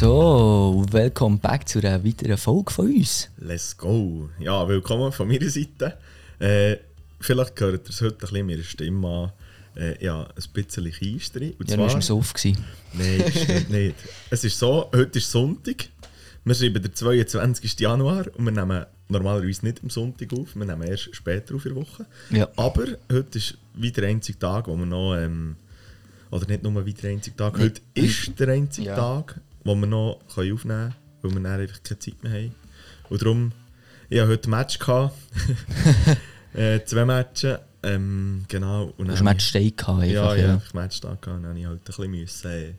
[0.00, 3.28] So, welcome back zu einer weiteren Folge von uns.
[3.36, 4.30] Let's go.
[4.38, 5.98] Ja, willkommen von meiner Seite.
[6.38, 6.78] Äh,
[7.20, 9.32] vielleicht gehört ihr es heute ein bisschen meiner Stimme an.
[9.78, 11.52] Äh, ja, ein bisschen Keisterei.
[11.58, 12.32] Und Ja, du warst Sof.
[12.32, 12.64] gewesen.
[12.94, 13.94] Nein, stimmt nicht.
[14.30, 15.90] Es ist so, heute ist Sonntag.
[16.46, 17.78] Wir schreiben den 22.
[17.80, 21.74] Januar und wir nehmen normalerweise nicht am Sonntag auf, wir nehmen erst später auf in
[21.74, 22.06] der Woche.
[22.30, 22.48] Ja.
[22.56, 25.56] Aber heute ist wieder der einzige Tag, wo wir noch, ähm,
[26.30, 28.96] oder nicht nur wieder der einzige Tag, heute ist der einzige Ja.
[28.96, 32.54] Tag, wo wir noch aufnehmen können, weil wir dann einfach keine Zeit mehr haben.
[33.08, 33.52] Und darum,
[34.08, 34.78] ich hatte heute ein Match.
[34.78, 35.14] Gehabt.
[36.54, 37.58] äh, zwei Matches.
[37.82, 38.92] Ähm, genau.
[38.98, 40.36] Und Du hast Match Stay gehabt, ja, ja.
[40.36, 42.78] ja, ich Match da gehabt, dann ich halt ein bisschen, müssen, äh, ein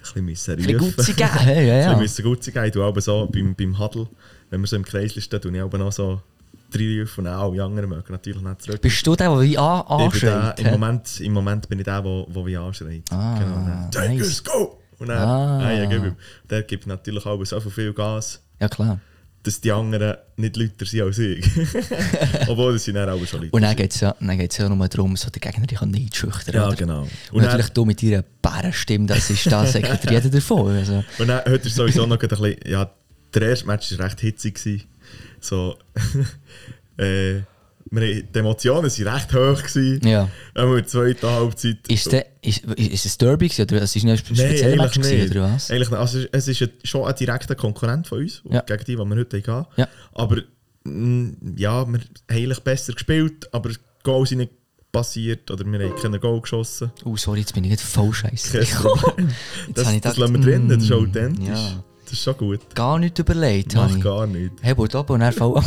[0.00, 0.96] bisschen, müssen Ein bisschen rufen.
[0.96, 2.66] gut zu geben, ja, ja, Ein bisschen müssen gut sein.
[2.66, 4.08] Ich tue aber so beim, beim Huddle,
[4.50, 6.22] wenn wir so im Kreis stehen, tue ich aber noch so
[6.70, 8.80] drei rufen und dann alle anderen mögen natürlich nicht zurück.
[8.80, 10.58] Bist du der, der wie ich anschreit?
[10.58, 10.70] der, im?
[10.72, 13.02] Moment, Im Moment bin ich der, der, wie anschreit.
[13.10, 14.26] Ah, genau, Take nice.
[14.26, 14.78] us, go!
[15.02, 15.58] Und dann, Ah.
[15.66, 15.72] ah.
[15.72, 16.16] ja, gib ihm.
[16.48, 19.00] Der gibt natürlich auch so viel Gas, Ja, klar.
[19.42, 21.44] dass die anderen nicht lauter sind als ich.
[22.48, 23.52] Obwohl, sind dann auch schon Leute.
[23.52, 26.16] Und dann geht es ja, dann geht's ja nur darum, so den Gegner dich nicht
[26.16, 26.76] schüchtern Ja, oder?
[26.76, 27.00] genau.
[27.02, 30.76] Und, Und dann- natürlich du mit deiner Bärenstimme, das ist das, sagt jeder davon.
[30.76, 32.88] Also, Und dann heute ist sowieso noch ein bisschen, ja,
[33.34, 34.54] der erste Match war recht hitzig.
[34.54, 34.84] gewesen.
[35.40, 35.76] So,
[36.98, 37.40] äh,
[38.00, 39.62] die Emotionen waren recht hoch.
[39.62, 40.00] Gewesen.
[40.08, 40.28] ja.
[40.54, 41.76] Einmal in der zweiten Halbzeit.
[41.88, 45.52] Ist, der, ist, ist es Derby gewesen, oder es ist ein spezieller Match gewesen, oder
[45.52, 45.70] was?
[45.70, 45.98] Eigentlich nicht.
[45.98, 48.60] Also, es ist schon ein direkter Konkurrent von uns, Ja.
[48.62, 49.66] gegen die, die wir heute hatten.
[49.76, 49.88] Ja.
[50.14, 50.42] Aber ja,
[50.86, 53.70] wir haben eigentlich besser gespielt, aber
[54.02, 54.52] Goal sind nicht
[54.90, 56.90] passiert oder wir haben keinen Goal geschossen.
[57.04, 58.58] Oh, sorry, jetzt bin ich nicht voll scheiße.
[58.58, 58.70] Das,
[59.74, 61.48] das gedacht, lassen wir drin, das ist authentisch.
[61.48, 61.84] ja.
[62.04, 62.74] Das ist schon gut.
[62.74, 64.52] Gar nicht überlegt, Mach gar nicht.
[64.60, 65.62] Hey, wo oben und dann voll.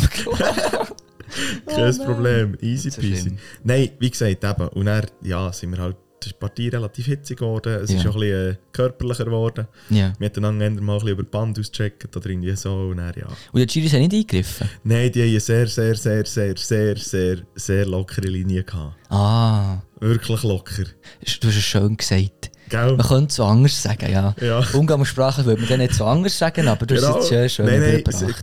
[1.66, 3.38] Kein Problem, easy peasy.
[3.64, 4.67] Nein, wie gesagt, eben.
[4.69, 7.81] Und dann ja, sind wir halt, ist die Partie relativ hitzig geworden.
[7.84, 8.00] Es Ja.
[8.00, 9.68] ist auch ein bisschen äh, körperlicher geworden.
[9.91, 10.12] ja.
[10.18, 12.74] Wir haben einander mal ein bisschen über die Band ausgecheckt oder irgendwie so.
[12.74, 13.28] Und dann, ja.
[13.51, 14.68] Und die Chiris haben nicht eingegriffen?
[14.84, 18.95] Nein, die haben eine sehr, sehr, sehr, sehr, sehr, sehr, sehr lockere Linie gehabt.
[19.09, 20.84] Ah, Wirklich locker.
[20.84, 22.50] du hast es schön gesagt.
[22.69, 22.95] Gell?
[22.97, 24.34] Man könnte es so anders sagen, ja.
[24.41, 24.63] Ja.
[24.74, 27.66] Umgangssprachlich würde man dann nicht so anders sagen, aber du hast es jetzt schön, schön
[27.68, 27.85] Genau.
[27.85, 28.34] nein, nein.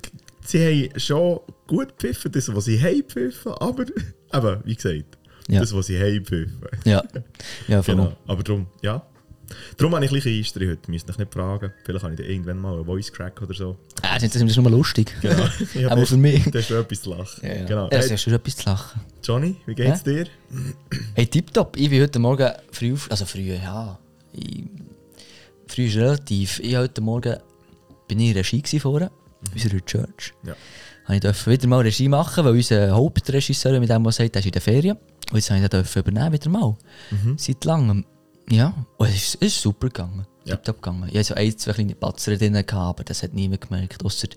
[0.45, 3.85] Sie, haben schon gut gepfiffen, das, was sie haben gepfiffen, aber
[4.35, 5.05] eben, wie gesagt,
[5.49, 5.61] Ja.
[5.61, 6.59] das, was sie haben gepfiffen.
[6.85, 7.03] Ja,
[7.69, 7.81] ja.
[7.83, 9.05] Genau, aber darum, ja.
[9.77, 11.73] Darum habe ich ein bisschen Einstrich heute, müsst ihr nicht fragen.
[11.85, 13.77] Vielleicht habe ich dann irgendwann mal einen Voice Crack oder so.
[14.01, 15.15] Ah, das ist nur lustig.
[15.21, 15.45] Genau.
[15.75, 16.45] Ja, Aber für mich.
[16.45, 17.47] Das ist schon etwas zu lachen.
[17.47, 17.65] Ja, ja.
[17.67, 17.89] Genau.
[17.91, 19.01] Ja, Hey, ist schon etwas zu lachen.
[19.23, 20.27] Johnny, wie geht's dir?
[21.15, 21.77] Hey, tipptopp.
[21.77, 23.11] Ich bin heute Morgen früh auf...
[23.11, 23.99] Also früh, ja.
[24.33, 24.65] Ich,
[25.67, 26.59] früh ist relativ.
[26.61, 27.37] Ich heute Morgen
[28.09, 29.11] bin ich in Regie vorne,
[29.47, 30.35] in unserer Church.
[30.45, 30.55] Ja.
[31.15, 34.47] Ich durfte wieder mal Regie machen, weil unser Hauptregisseur mit dem, was sagt, der ist
[34.47, 34.97] in der Ferien.
[35.31, 36.77] Und jetzt durfte ich das übernehmen wieder mal.
[37.11, 37.37] Mhm.
[37.39, 38.05] Seit langem.
[38.51, 40.27] Ja, und es ist, es ist super gegangen.
[40.45, 40.57] Ja.
[40.57, 41.05] Tipptopp gegangen.
[41.09, 44.29] Ich hatte so ein, zwei kleine Patzer drin, gehabt, aber das hat niemand gemerkt, außer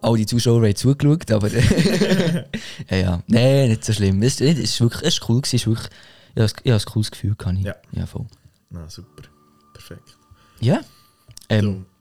[0.00, 1.48] all die Zuschauer haben zugeschaut, aber
[2.90, 3.22] ja, ja.
[3.26, 4.22] Nein, nicht so schlimm.
[4.22, 5.88] Es, es ist wirklich es ist cool gewesen, es ist wirklich,
[6.34, 7.58] ich habe ein- ich habe ein cooles Gefühl gehabt.
[7.58, 7.64] ich.
[7.64, 7.74] Ja.
[7.92, 8.26] ja, voll.
[8.70, 9.22] Na, super.
[9.74, 10.16] Perfekt.
[10.60, 10.80] Ja.
[11.48, 11.86] Ähm.
[11.88, 11.91] Äh,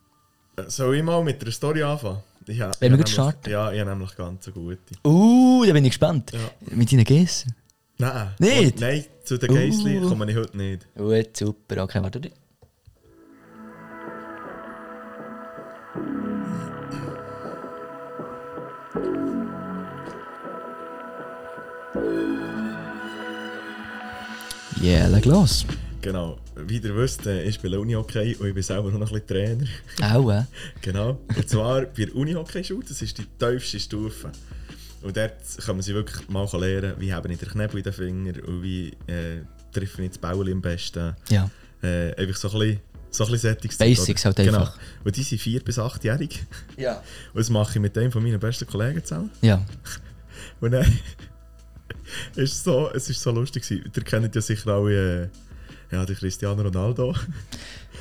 [0.70, 2.20] Soll ich mal mit der Story anfangen?
[2.50, 3.50] Ha- Wollen wir gut starten?
[3.50, 4.78] Ja, ich habe nämlich ganz eine gute.
[5.06, 6.32] uh, da bin ich gespannt.
[6.34, 6.40] Ja.
[6.76, 7.56] Mit deinen Gessen.
[7.98, 8.30] Nein.
[8.40, 8.78] Nicht?
[8.78, 10.10] Oh, Nein, zu den Geissli Uh.
[10.10, 10.88] komme ich heute nicht.
[10.96, 11.84] Gut, super.
[11.84, 12.32] Okay, warte.
[24.82, 25.66] Ja, leg los.
[26.02, 26.38] Genau.
[26.68, 29.28] Wie ihr wisst, äh, ist bei der Unihockey und ich bin selber noch ein bisschen
[29.28, 29.68] Trainer.
[30.02, 30.44] Auch, äh?
[30.82, 31.20] Genau.
[31.36, 34.32] Und zwar bei der Unihockey-Schule, das ist die tiefste Stufe.
[35.02, 35.34] Und dort
[35.66, 38.62] kann man sich wirklich mal lernen, wie habe ich den Knebel in den Finger und
[38.62, 41.16] wie äh, treffe ich das Baul am besten.
[41.30, 41.50] Ja.
[41.82, 42.80] Äh, einfach so ein bisschen,
[43.10, 43.58] so ein bisschen.
[43.80, 44.74] Basics halt einfach.
[44.74, 44.86] Genau.
[45.04, 46.46] Und die sind vier bis achtjährig.
[46.78, 46.98] Ja.
[47.34, 49.32] Und das mache ich mit einem von meinen besten Kollegen zusammen.
[49.42, 49.66] Ja.
[50.60, 50.86] Und dann
[52.36, 53.92] ist so, es ist so lustig gewesen.
[53.96, 55.30] Ihr kennt ja sicher alle, äh,
[55.92, 57.16] ja, den Cristiano Ronaldo.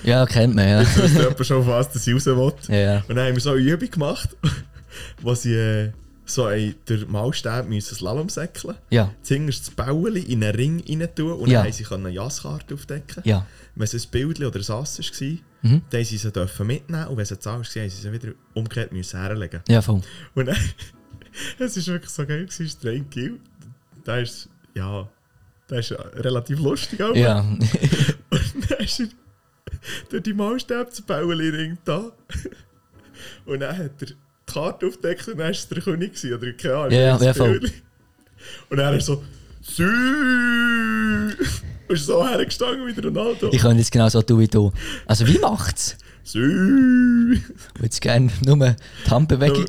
[0.02, 0.82] Ja, kennt man, ja.
[0.82, 2.52] Jetzt etwa schon, was das raus will.
[2.74, 3.04] Ja.
[3.08, 4.30] Und dann haben wir so eine Übung gemacht,
[5.20, 5.92] wo sie äh,
[6.24, 9.12] so ein, durch Maulstab müssen Slalom säckeln Ja.
[9.22, 11.58] Zuerst das Bauli in einen Ring rein tun und Ja.
[11.62, 13.22] dann haben sie eine Jasskarte aufdecken.
[13.26, 13.46] Ja.
[13.74, 15.28] Wenn es ein Bild oder ein Ass war,
[15.62, 15.82] Mhm.
[15.90, 18.12] dann haben sie sie dürfen mitnehmen und wenn es ein Zahl war, haben sie sie
[18.12, 19.60] wieder umgekehrt müssen herlegen.
[19.68, 20.00] Ja, voll.
[20.34, 20.56] Und dann,
[21.58, 23.38] es war wirklich so geil, gewesen, Strain Kill.
[24.04, 25.06] Da ist, ja,
[25.70, 27.14] da ist relativ lustig auch.
[27.14, 27.40] Ja.
[28.30, 29.08] Und dann ist er
[30.10, 32.10] durch die Maulstäbe zu Bauenring da.
[33.46, 36.52] Und dann hat er die Karte aufgedeckt und dann war es der König gewesen, oder
[36.52, 36.92] keine Ahnung.
[36.92, 37.60] Ja, ja, das voll.
[38.68, 39.22] Und dann er so,
[39.62, 41.34] Sü!
[41.86, 43.50] Bist so hergestanden wie der Ronaldo.
[43.52, 44.72] Ich kann jetzt genau so tun wie du.
[45.06, 45.96] Also wie macht's?
[46.24, 47.38] Sü!
[47.78, 49.66] Würde gerne nur die Handbewegung.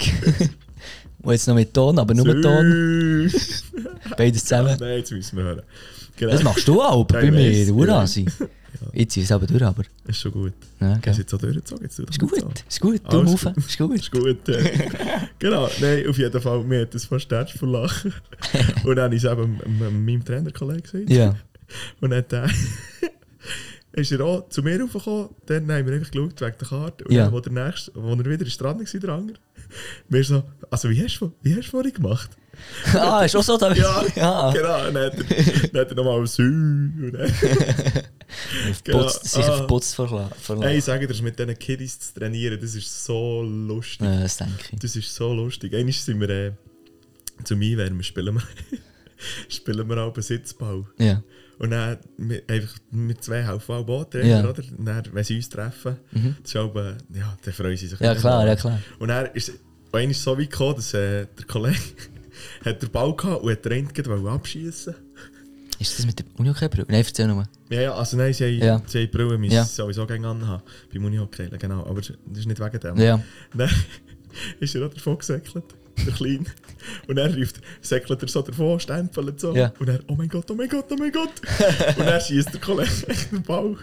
[1.23, 3.31] Und jetzt noch mit Ton, aber nur mit Ton.
[4.17, 4.75] Beides zusammen.
[4.79, 5.61] Nein, jetzt müssen wir hören.
[6.17, 6.31] Genau.
[6.31, 8.25] Das machst du auch bei mir, du Urasi.
[8.93, 9.83] Jetzt ist es aber durch, aber.
[10.07, 10.53] Ist schon gut.
[10.79, 11.13] Ja, Hast gell.
[11.13, 11.83] du jetzt auch durchgezogen?
[11.83, 12.31] Jetzt Ist gut,
[12.67, 13.03] ist gut.
[13.13, 13.57] Rauf, gut.
[13.57, 13.95] ist gut.
[13.95, 14.49] Ist gut.
[14.49, 14.89] äh.
[15.39, 18.13] genau, nein, auf jeden Fall, mir hat das fast Herz vor Lachen.
[18.83, 19.59] Und dann habe ich es eben
[20.05, 21.09] meinem Trainerkollegen gesagt.
[21.09, 21.35] Ja.
[21.99, 22.49] Und dann hat er,
[23.93, 27.03] ist er auch zu mir raufgekommen, dann haben wir einfach geschaut wegen der Karte.
[27.05, 27.25] Und Ja.
[27.25, 29.37] dann, wo, der nächste, wo er wieder dran war, der andere,
[30.09, 32.29] wir so, also wie hast du, wie hast du vorhin gemacht?
[32.93, 33.73] Ah, ist auch so da.
[33.73, 34.51] Ja, ja.
[34.51, 34.91] genau.
[34.91, 36.43] Dann hat er, dann hat er nochmal Sü.
[36.43, 37.31] Und dann,
[38.83, 39.07] genau.
[39.07, 39.57] Sicher Ah.
[39.57, 40.61] verputzt verlassen.
[40.61, 44.01] Hey, ich sage dir, das mit diesen Kiddies zu trainieren, das ist so lustig.
[44.07, 44.79] Ja, das denke ich.
[44.79, 45.73] Das ist so lustig.
[45.73, 46.51] Einmal sind wir äh,
[47.45, 48.43] zum Einwärmen, spielen wir,
[49.49, 50.85] spielen wir auch Sitzball.
[50.99, 51.23] Ja.
[51.61, 54.49] Und dann mit, einfach mit zwei Haufen Boottrainer, Ja.
[54.49, 54.63] oder?
[54.77, 57.99] Und dann, wenn sie uns treffen, das ist auch, äh, ja, dann freuen sie sich.
[57.99, 58.79] Ja, klar, ja, klar.
[58.97, 59.53] Und dann ist
[59.93, 61.77] es so weit gekommen, dass äh, der Kollege
[62.65, 64.95] hat den Ball gehabt und hat den gerade abschießen
[65.77, 66.87] Ist das mit der Unihockey-Brille?
[66.89, 67.45] Nein, erzähl nochmal.
[67.69, 68.81] Ja, ja, also nein, sie haben, Ja.
[68.87, 69.63] sie haben Brille müssen Ja.
[69.63, 70.63] sowieso gegen anhaben.
[70.91, 71.81] Beim Unihockey, genau.
[71.85, 72.97] Aber das ist nicht wegen dem.
[72.97, 73.21] Ja.
[73.53, 73.69] Dann
[74.59, 75.63] ist er auch davon gesäckelt,
[76.05, 76.45] der Kleine.
[77.07, 79.55] Und er ruft, säckelt er so davon, stempelt so.
[79.55, 79.71] Ja.
[79.79, 81.29] Und er, oh mein Gott, oh mein Gott, oh mein Gott.
[81.97, 83.75] und er schießt der Kollege echt den Ball.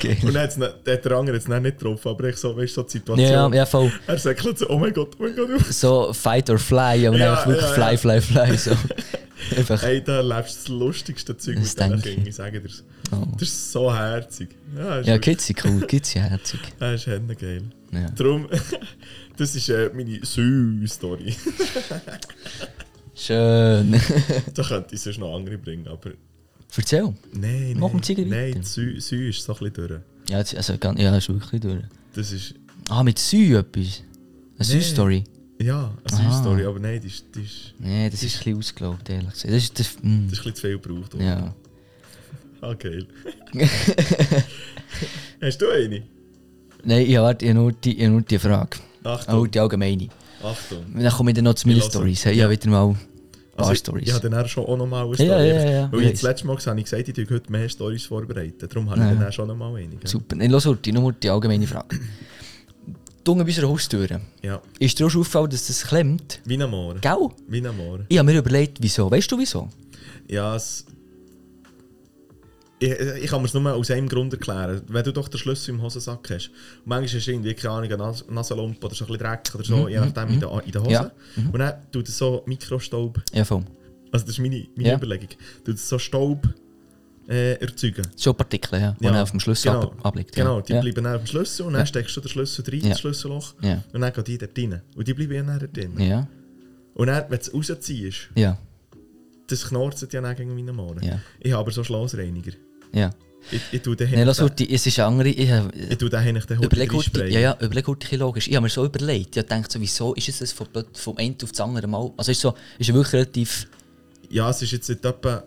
[0.00, 0.16] Geil.
[0.22, 2.82] Und dann nicht- der hat der andere jetzt nicht getroffen, aber ich so, weißt so
[2.82, 3.28] die Situation.
[3.28, 3.92] Ja, ja, voll.
[4.06, 5.66] Er säckelt so, oh mein Gott, oh mein Gott.
[5.66, 7.96] So Fight or Fly, aber Ja, wirklich ja, Fly, ja.
[7.96, 8.56] Fly, Fly.
[8.56, 8.70] So.
[9.56, 9.82] Einfach.
[9.82, 12.02] Hey, da erlebst du das lustigste Zeug Das mit diesen.
[12.02, 12.82] Kindern, ich sage dir's.
[13.12, 13.26] Oh.
[13.38, 14.48] Das ist so herzig.
[14.76, 16.60] Ja, Ja, Kids sind cool, Kids sind herzig.
[16.78, 17.62] Das ist geil.
[17.92, 18.08] Ja.
[18.16, 18.48] Darum,
[19.36, 21.34] das ist äh, meine Sü-Story.
[23.14, 24.00] Schön.
[24.54, 26.10] da könnte ich sonst noch andere bringen, aber
[26.76, 27.14] Erzähl.
[27.32, 28.28] nein, Mach nein.
[28.28, 30.00] Nein, die Sü, Sü ist so ein bisschen durch.
[30.28, 31.84] Ja, jetzt, also, ja, ist wirklich durch.
[32.14, 32.54] Das ist,
[32.88, 34.02] Ah, mit Sü etwas.
[34.58, 34.64] Eine Nee.
[34.64, 35.24] Sü-Story.
[35.60, 36.30] ja, eine.
[36.30, 39.54] Sü-Story, aber nein, die ist, die ist, Nee, das ist ein bisschen ausgelaugt, ehrlich gesagt.
[39.54, 39.96] Das ist das.
[40.02, 40.02] Mm.
[40.02, 41.14] das ist ein bisschen zu viel gebraucht.
[41.14, 41.24] oder?
[41.24, 41.54] Ja.
[42.60, 43.06] Ah, geil.
[45.40, 46.02] Hast du eine?
[46.84, 48.78] Nein, ich habe nur die, ich nur die Frage.
[49.04, 50.08] Achtung, Oh, die allgemeine.
[50.42, 50.84] Achtung.
[50.94, 51.80] Dann komme ich dann noch zu meinen.
[51.82, 52.24] Stories.
[52.26, 52.96] Ich habe wieder mal
[53.56, 54.12] paar Also, Stories.
[54.12, 55.48] habe dann auch schon auch noch mal eine Ja, Story.
[55.48, 57.68] ja, ja, Weil ich das letzte Mal gesagt habe, ich gesagt, ich tue heute mehr
[57.68, 58.66] Stories vorbereiten.
[58.68, 59.12] Darum habe Ja.
[59.12, 59.88] ich dann auch schon noch mal eine.
[59.88, 59.98] gell?
[60.06, 60.36] Super.
[60.36, 62.00] Nein, los, Urti, nur die allgemeine Frage.
[63.22, 64.06] Du bei unserer Haustür.
[64.42, 66.40] Ja, Ist dir auch schon aufgefallen, dass das klemmt?
[66.44, 66.96] wie ein Moor.
[67.00, 67.28] Gell?
[67.48, 68.00] Wie ein Moor.
[68.08, 69.10] Ich habe mir überlegt, wieso.
[69.10, 69.68] Weißt du wieso?
[70.28, 70.84] Ja, es,
[72.92, 74.82] ich, ich kann mir es nur aus einem Grund erklären.
[74.88, 77.96] Wenn du doch den Schlüssel im Hosensack hast, und manchmal du irgendwie, keine Ahnung, eine
[77.98, 80.82] Nas Nasenlumpe oder so ein bisschen Dreck oder so, je nachdem in der, in der
[80.82, 80.90] Hose.
[80.92, 81.12] Ja.
[81.52, 83.64] Und dann tut es so Mikrostaub, Ja, voll.
[84.12, 84.96] also das ist meine, meine Ja.
[84.96, 85.28] Überlegung,
[85.64, 86.46] tut es so Staub
[87.28, 88.06] äh, erzeugen.
[88.16, 89.82] So Partikel, ja, die Ja, auf dem Schlüssel genau.
[89.84, 90.34] ab, abliegt.
[90.34, 90.80] Genau, die ja.
[90.80, 92.88] bleiben auf dem Schlüssel und dann steckst du den Schlüssel rein, Ja.
[92.90, 93.82] das Schlüsselloch, Ja.
[93.92, 94.82] und dann gehen die dort rein.
[94.96, 95.98] Und die bleiben ja dann dort drin.
[96.00, 96.26] Ja,
[96.94, 98.58] Und dann, wenn du es rausziehst, ja,
[99.46, 101.02] das knorzt ja dann gegen meine Mohren.
[101.02, 101.18] ja.
[101.40, 102.52] Ich habe aber so Schlossreiniger.
[102.94, 103.10] Ja.
[103.50, 105.28] Ich, ich tue den Nein, lass hinten- Urti, es ist eine andere.
[105.28, 107.32] Ich tue den hinten den Hut Überleg Urti, reinsprayen.
[107.34, 108.48] ja, ja, überleg Urti, ein bisschen logisch.
[108.48, 111.36] Ich habe mir so überlegt, ich gedacht, so, wieso ist es das vom, vom einen
[111.42, 112.10] auf das andere Mal?
[112.16, 113.66] Also ist so, ist ja wirklich relativ,
[114.30, 115.44] Ja, es ist jetzt seit etwa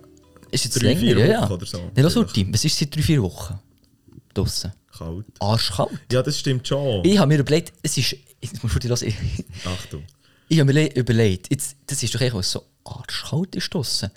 [0.52, 1.56] ist jetzt drei, länger, vier ja, Wochen ja.
[1.56, 1.78] oder so.
[1.80, 3.60] Nein, lass Urti, was ist seit drei, vier Wochen?
[4.34, 4.72] Draussen.
[4.96, 5.26] Kalt.
[5.40, 5.90] Arschkalt.
[6.12, 7.04] Ja, das stimmt schon.
[7.04, 9.16] Ich habe mir überlegt, es ist, jetzt musst du ich,
[9.66, 10.04] Achtung.
[10.50, 14.12] ich habe mir le- überlegt, jetzt, das ist doch eigentlich was so arschkalt ist draussen.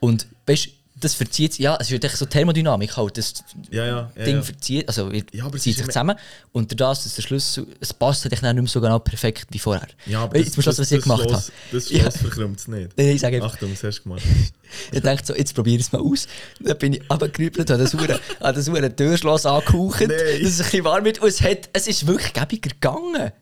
[0.00, 0.70] Und weißt du,
[1.04, 3.34] das verzieht ja, es ja echt so Thermodynamik halt, das
[3.70, 4.10] Ja, ja.
[4.16, 6.16] ja, Ding verzieht, also es Ja, aber es zieht sich zusammen
[6.52, 9.58] und durch das, dass der Schlüssel, es passt halt nicht mehr so genau perfekt wie
[9.58, 9.86] vorher.
[10.06, 11.42] Ja, aber jetzt musst du das, was ich gemacht habe.
[11.72, 11.88] Das.
[11.88, 12.90] Schloss verkrümmt es nicht.
[12.98, 14.22] Ich sage einfach, Achtung, das hast du gemacht.
[14.92, 16.26] ich dachte so, jetzt probiere ich es mal aus.
[16.60, 20.64] Dann bin ich runtergerübelt, habe das Hure- habe das hure Türschloss angehaucht, dass es ein
[20.64, 23.32] bisschen warm wird und es, hat, es ist wirklich gäbiger gegangen.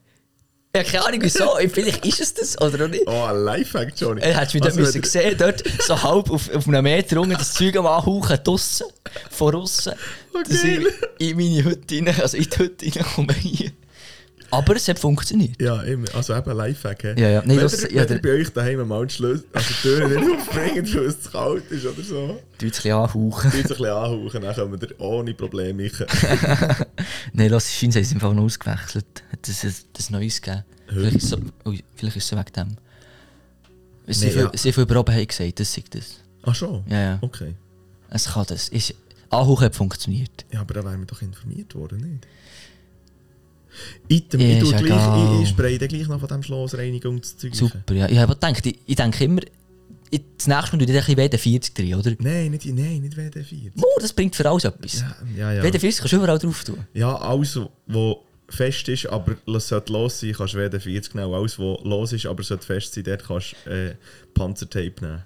[0.75, 3.05] Habe keine Ahnung wieso, vielleicht ist es das oder nicht.
[3.07, 4.23] Oh, ein Lifehack, Johnny.
[4.23, 7.35] Er hat mich dort Also, müssen sehen, dort so halb auf, auf einem Meter unten
[7.37, 8.87] das Zeug am Anhauchen, draussen,
[9.31, 9.93] von aussen.
[10.33, 10.81] Dass ich
[11.19, 13.73] in meine Hütte rein, also in die Hütte reinkomme hier.
[14.53, 15.61] Aber es hat funktioniert.
[15.61, 16.07] Ja, immer.
[16.15, 17.03] Also eben Lifehack.
[17.03, 17.09] he?
[17.21, 17.41] Ja, ja.
[17.45, 19.69] Nein, wenn das- ihr, ja, wenn der- ihr bei euch daheim mal die Schlüssel, also
[19.69, 22.93] die Türen nicht aufbringt, weil es zu kalt ist oder so, Du jetzt ein bisschen
[22.93, 23.51] anhauchen.
[23.51, 26.87] tut es ein bisschen anhauchen, dann können wir ohne Probleme rein.
[27.33, 29.07] Nein, lass es scheint, sie haben es im Fall noch ausgewechselt.
[29.33, 30.65] Hat es ein, ein neues gegeben.
[30.87, 31.39] Vielleicht ist, es
[31.97, 32.77] vielleicht ist es wegen dem.
[34.09, 34.51] Sie Nee, viel, ja.
[34.55, 36.21] sie viel über oben haben gesagt, das sei das.
[36.43, 36.85] Ach schon?
[36.91, 37.19] Ja, ja.
[37.23, 37.55] Okay.
[38.11, 38.69] Es kann das.
[38.69, 38.95] Ist,
[39.31, 40.45] Anhauchen hat funktioniert.
[40.53, 42.27] Ja, aber da wären wir doch informiert worden, nicht?
[44.09, 45.35] Item, Ja, ich, gleich, egal.
[45.37, 47.55] ich, ich spray dann gleich noch von dem Schlossreinigung Zeug.
[47.55, 48.09] Super, ja.
[48.09, 51.75] Ich habe gedacht, ich, ich denke immer, das nächste Mal tue ich ein bisschen WD-40
[51.75, 52.13] drin, oder?
[52.19, 53.73] Nein, nicht, nein, nicht WD-40.
[53.81, 55.01] Oh, das bringt für alles etwas.
[55.01, 55.63] Ja, ja, ja.
[55.63, 56.79] WD-40 kannst du überall drauf tun.
[56.93, 58.17] Ja, alles, was
[58.53, 61.35] fest ist, aber es sollte los sein, kannst du WD-40 nehmen.
[61.35, 63.95] Alles, was los ist, aber sollte fest sein, dort kannst du äh,
[64.35, 65.23] Panzertape nehmen.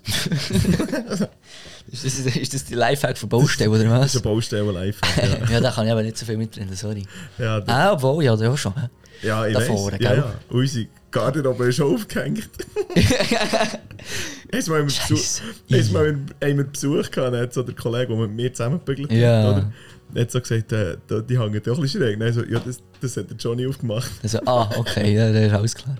[1.92, 4.06] Ist das, ist das die Lifehack von Baustelle, oder Das was?
[4.14, 5.00] ist ein Baustellen-Life.
[5.16, 7.04] Ja, ja, da kann ich aber nicht so viel mitreden, sorry.
[7.38, 8.74] ja, da, Ah, obwohl, ja, ja schon.
[9.22, 10.00] ja ich da weiss.
[10.00, 10.34] ja, ja.
[10.48, 12.48] Unsere Garderobe ist schon aufgehängt.
[14.52, 15.40] Einmal haben wir Besuch,
[16.42, 19.42] haben wir Besuch gehabt, so der Kollege, der mit mir zusammengebügelt Ja.
[19.42, 19.72] hat, oder?
[20.14, 22.18] Hat so gesagt, äh, da- die hängen doch ein bisschen schräg.
[22.18, 24.10] Nein, so, ja, das, das hat der Johnny aufgemacht.
[24.22, 25.96] Also, ah, okay, ja, das ist alles klar.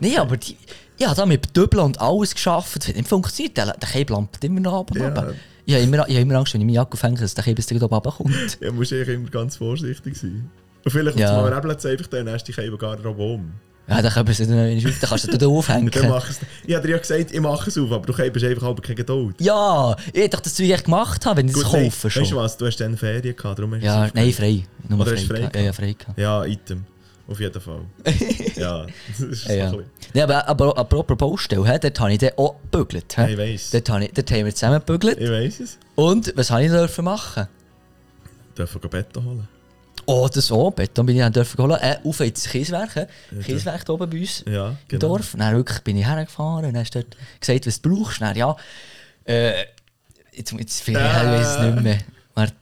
[0.00, 0.56] Nein, aber die,
[0.98, 3.56] ja, da mit Dübeln und alles geschafft, das hat nicht funktioniert.
[3.56, 5.08] Der, der Käbel lampert immer noch ab und Ja.
[5.12, 5.34] ab.
[5.66, 7.72] Ich habe immer, ich habe immer Angst, wenn ich Jacke aufhänge, dass der Käbel jetzt
[7.72, 8.34] oben runterkommt.
[8.60, 10.50] Ja, musst eigentlich immer ganz vorsichtig sein.
[10.84, 11.34] Und vielleicht Ja.
[11.36, 11.42] ja.
[11.42, 11.52] mal
[11.84, 13.52] einfach dann erst die Garderobe um.
[13.88, 15.90] Ja, dann können sie nicht auf, dann kannst du da aufhängen.
[15.90, 16.40] Dann es.
[16.66, 18.96] Ich habe dir ja gesagt, ich mache es auf, aber du hebst einfach aber keine
[18.96, 19.40] Geduld.
[19.40, 22.36] Ja, ich dachte, das will ich gemacht haben, wenn ich es kaufe Weißt du schon.
[22.36, 24.64] was, du hast dann Ferien gehabt, darum hast du Ja, es nein, frei.
[24.88, 25.20] Nur Oder frei.
[25.20, 25.56] du frei gehabt.
[25.56, 25.92] Ja, ja, frei.
[25.98, 26.18] gehabt.
[26.18, 26.84] Ja, Item.
[27.26, 27.80] Auf jeden Fall.
[28.56, 29.74] ja, das ist Ja, ja.
[30.14, 33.16] Ja, aber, aber apropos Baustelle, dort habe ich dann auch gebügelt.
[33.16, 33.70] Ja, ich weiss.
[33.70, 35.18] Dort, habe ich, dort haben wir zusammen gebügelt.
[35.18, 35.78] Ich weiss es.
[35.94, 37.46] Und was habe ich dürfen machen?
[38.56, 39.48] Dürfen wir Beton holen?
[40.32, 40.70] Das auch.
[40.72, 41.78] Beton bin ich dann dürfen holen.
[41.80, 42.94] Äh, auf ins Kieswerk.
[42.96, 43.06] hä.
[43.42, 45.08] Kieswerk da oben bei uns Ja, im genau.
[45.08, 45.34] Dorf.
[45.36, 48.20] Dann wirklich bin ich hergefahren und hast dort gesagt, was du brauchst.
[48.22, 48.56] Dann, ja,
[49.24, 49.64] äh,
[50.32, 51.98] jetzt, jetzt ich, ich weiß es nicht mehr.
[52.34, 52.54] Warte,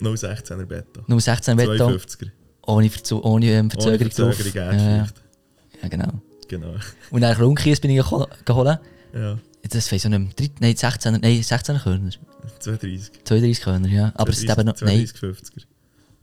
[0.00, 1.04] 016er Beton.
[1.06, 1.92] nur 16 Beton.
[1.98, 2.30] 52er.
[2.66, 4.34] Ohne, Verzu ohne ähm, Ohne Verzögerung drauf.
[4.36, 5.06] Verzögerung, ja,
[5.82, 6.12] ja, genau.
[6.48, 6.74] Genau.
[7.10, 8.78] Und dann Grundkies bin ich geho- geholt.
[9.14, 9.38] Ja,
[9.70, 10.48] Das weiß ich nicht mehr.
[10.60, 12.10] Nein, 16, nein, 16 Körner.
[12.58, 13.24] 32.
[13.24, 14.12] 32 Körner, ja.
[14.14, 14.80] Aber es ist eben noch.
[14.80, 15.64] Nein, 32, 50er.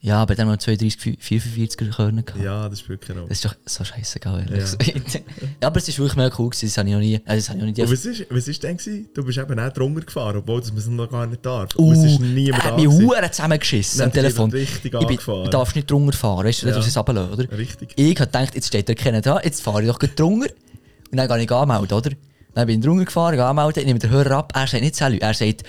[0.06, 2.44] Ja, aber dann haben wir 32, 44 Körner gehabt.
[2.44, 3.30] Ja, das spielt keine Rolle.
[3.30, 4.76] Das ist doch so scheißegal, ehrlich Ja.
[4.78, 5.24] gesagt.
[5.62, 6.68] ja, aber es ist wirklich mega cool gewesen.
[6.68, 7.20] Das habe ich noch nie.
[7.26, 9.10] Also das habe ich noch nie Und was ist, was ist denn gewesen?
[9.16, 11.76] Du bist eben auch drunter gefahren, obwohl das man noch gar nicht darf.
[11.76, 12.76] Uh, Und es ist niemand er da.
[12.78, 13.02] gewesen.
[13.04, 14.52] Huren zusammengeschissen am er Telefon.
[14.52, 16.76] richtig Ich bin, du darfst nicht drunter fahren, weißt du, Ja.
[16.76, 17.58] musst es runterlassen, oder?
[17.58, 17.94] Richtig.
[17.96, 20.50] Ich habe gedacht, jetzt steht da keiner da, jetzt fahre ich doch drunter.
[21.12, 22.12] Und dann gehe ich anmelden, oder?
[22.56, 25.18] Dann bin ich drunter gefahren, anmelden, ich nehme den Hörer ab, er sagt nicht Salü,
[25.20, 25.64] er sagt,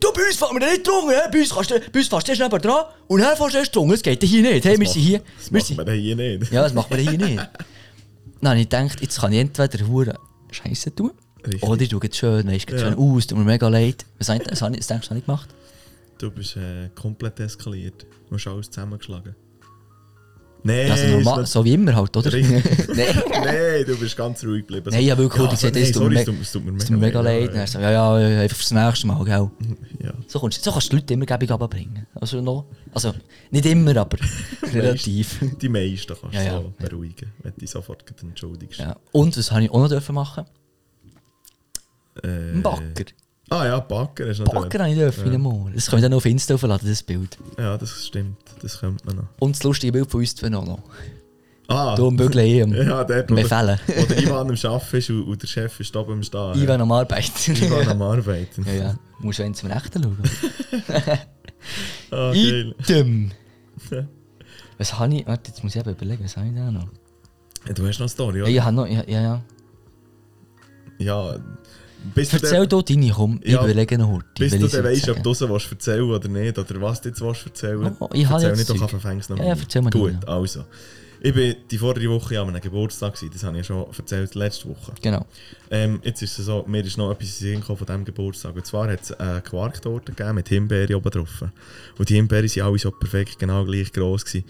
[0.00, 2.32] du, bei uns fahren wir nicht drunter, bei uns, kannst du, bei uns fährst du
[2.32, 4.86] erst neben dran und dann fährst du erst drunter, das geht hier nicht, hey, wir
[4.88, 5.22] sind hier.
[5.38, 6.52] Das Wir macht sind, man hier nicht.
[6.52, 7.36] ja, das macht man hier nicht.
[8.40, 10.14] Dann habe ich gedacht, jetzt kann ich entweder Huren
[10.50, 11.12] Scheiße tun,
[11.46, 11.62] Richtig.
[11.62, 12.78] oder ich tue jetzt schön, weißt du, Ja.
[12.80, 14.04] schön aus, tut mir mega leid.
[14.18, 15.48] Was, ich- was denkst du, was habe ich gemacht?
[16.18, 18.04] Du bist äh, komplett eskaliert.
[18.28, 19.36] Du hast alles zusammengeschlagen.
[20.64, 22.30] Nein, Also normal, so wie immer halt, oder?
[22.38, 22.62] Nein.
[22.94, 24.90] Nein, du bist ganz ruhig geblieben.
[24.90, 27.52] Nein, ich habe wirklich ja, gesagt, es tut mir tut, mir mir mega leid.
[27.54, 29.50] Ja, ja, ja, einfach fürs nächste Mal, gell?
[30.02, 30.12] ja.
[30.28, 32.06] So, kommst, so kannst du die Leute immer gäbig runterbringen.
[32.14, 33.12] Also, noch, also,
[33.50, 34.18] nicht immer, aber
[34.72, 35.40] relativ.
[35.60, 38.78] Die meisten kannst du Ja, so beruhigen, wenn du dich sofort entschuldigst.
[38.78, 38.96] Ja.
[39.10, 40.44] Und was habe ich auch noch dürfen machen?
[42.22, 43.04] Äh, Ein Backer.
[43.50, 45.38] Ah ja, Backer ist noch Backer habe ich dürfen, ja.
[45.38, 45.72] Mal.
[45.74, 47.36] Das können wir dann noch auf Insta aufladen, das Bild.
[47.58, 48.38] Ja, das stimmt.
[48.62, 49.24] Das könnte man noch.
[49.40, 50.78] Und das lustige Bild von uns zwei noch.
[51.68, 53.78] Ah, Du am Bügeln eh am ja, der, Befehlen.
[53.86, 56.54] wo der Ivan am Arbeiten ist und, und der Chef ist oben am Stehen.
[56.62, 57.54] Ivan am Arbeiten.
[57.56, 58.64] Ivan am Arbeiten.
[58.66, 58.94] ja, ja.
[59.20, 60.18] Du musst wenn zum Rechten schauen.
[62.10, 62.74] Ah, geil.
[62.80, 63.30] Item.
[64.78, 65.26] Was habe ich...
[65.26, 66.88] Warte, jetzt muss ich eben überlegen, was habe ich da noch?
[67.66, 68.50] Ja, Du hast noch eine Story, Ja, oder?
[68.52, 68.86] ich habe noch...
[68.86, 69.20] Ja, ja.
[69.22, 69.42] ja.
[70.98, 71.36] Ja.
[72.14, 73.40] Bis du Erzähl dort deine, komm.
[73.42, 74.26] Ich Ja, überlege noch heute.
[74.38, 75.10] bis du dann sagen.
[75.10, 78.28] ob du raus willst erzählen oder nicht, oder was du jetzt willst erzählen Oh, ich
[78.28, 80.28] Erzähl nicht, doch fängst noch Ja, ja, erzähl mal du, Gut, ja.
[80.28, 80.64] also.
[81.24, 84.34] Ich bin die vorige Woche an einem Geburtstag, gewesen, das habe ich ja schon erzählt,
[84.34, 84.92] letzte Woche.
[85.00, 85.24] Genau.
[85.70, 88.56] Ähm, jetzt ist es so, mir ist noch etwas in von diesem Geburtstag.
[88.56, 91.44] Und zwar hat es eine Quarktorte gegeben mit Himbeere oben drauf.
[91.96, 94.24] Und die Himbeere waren alle so perfekt, genau gleich gross.
[94.24, 94.44] Gewesen.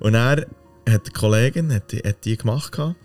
[0.00, 0.46] Und er
[0.88, 2.72] hat die Kollegin hat die, hat die gemacht.
[2.72, 2.96] Gehabt.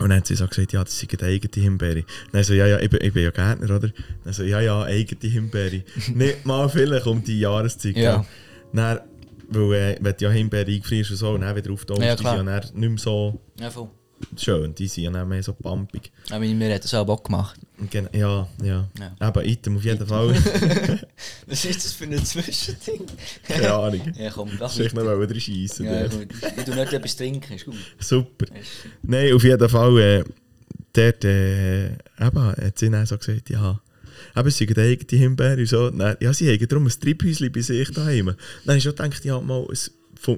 [0.00, 2.04] Und dann hat sie so gesagt, ja, das sind die eigene Himbeere.
[2.32, 3.90] Dann so, ja, ja, ich bin, ich bin ja Gärtner, oder?
[4.24, 5.82] Dann so, ja, ja, eigene Himbeere.
[6.14, 7.96] Nicht mal vielleicht um die Jahreszeit.
[7.96, 8.24] Ja.
[8.72, 9.00] Dann,
[9.48, 12.22] weil, äh, wenn du ja Himbeere eingefrierst und so, und dann wieder auftaust, Ja, die
[12.22, 13.88] sind ja dann nicht mehr so Ja, voll.
[14.36, 16.10] schön, die sind ja dann mehr so pumpig.
[16.30, 17.58] Aber mir hat das auch Bock gemacht.
[17.88, 18.88] Gen ja, ja.
[19.20, 19.32] Ja.
[19.42, 20.34] Item auf jeden Fall.
[21.46, 23.06] Was ist das für ein Zwischending?
[23.46, 24.12] Keine Ahnung.
[24.18, 24.94] ja, komm, Ich weiter.
[24.94, 25.86] noch mal drin schiessen.
[25.86, 26.28] Ja, gut.
[26.56, 27.74] Ich tu nicht etwas trinken, ist gut.
[27.98, 28.46] Super.
[29.02, 30.24] Nein, auf jeden Fall, äh,
[30.92, 33.80] dort, äh, eben, hat sie dann so gesagt, ja,
[34.36, 35.90] eben, sie haben eigene Himbeere und so.
[35.90, 38.26] Dann, ja, sie haben darum ein Treibhäuschen bei sich daheim.
[38.26, 39.90] Dann habe ich schon gedacht, ja, mal, es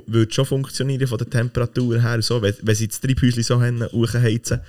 [0.06, 3.82] würde schon funktionieren von der Temperatur her, so, wenn, wenn sie das Treibhäuschen so haben,
[3.90, 4.60] hochheizen,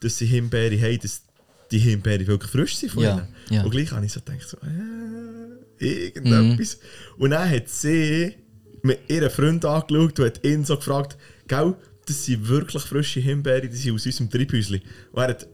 [0.00, 1.22] dass sie Himbeere haben, dass
[1.70, 3.28] die Himbeere wirklich frisch sind von Ja, ihnen.
[3.50, 3.62] ja.
[3.64, 6.78] Und gleich habe ich so gedacht, so, äh, irgendetwas.
[7.18, 8.34] Und dann hat sie
[8.82, 11.74] mit ihren Freund angeschaut und hat ihn so gefragt, gell,
[12.06, 14.80] das sind wirklich frische Himbeere, die sind aus unserem Treibhäuschen.
[15.12, 15.46] Und er hat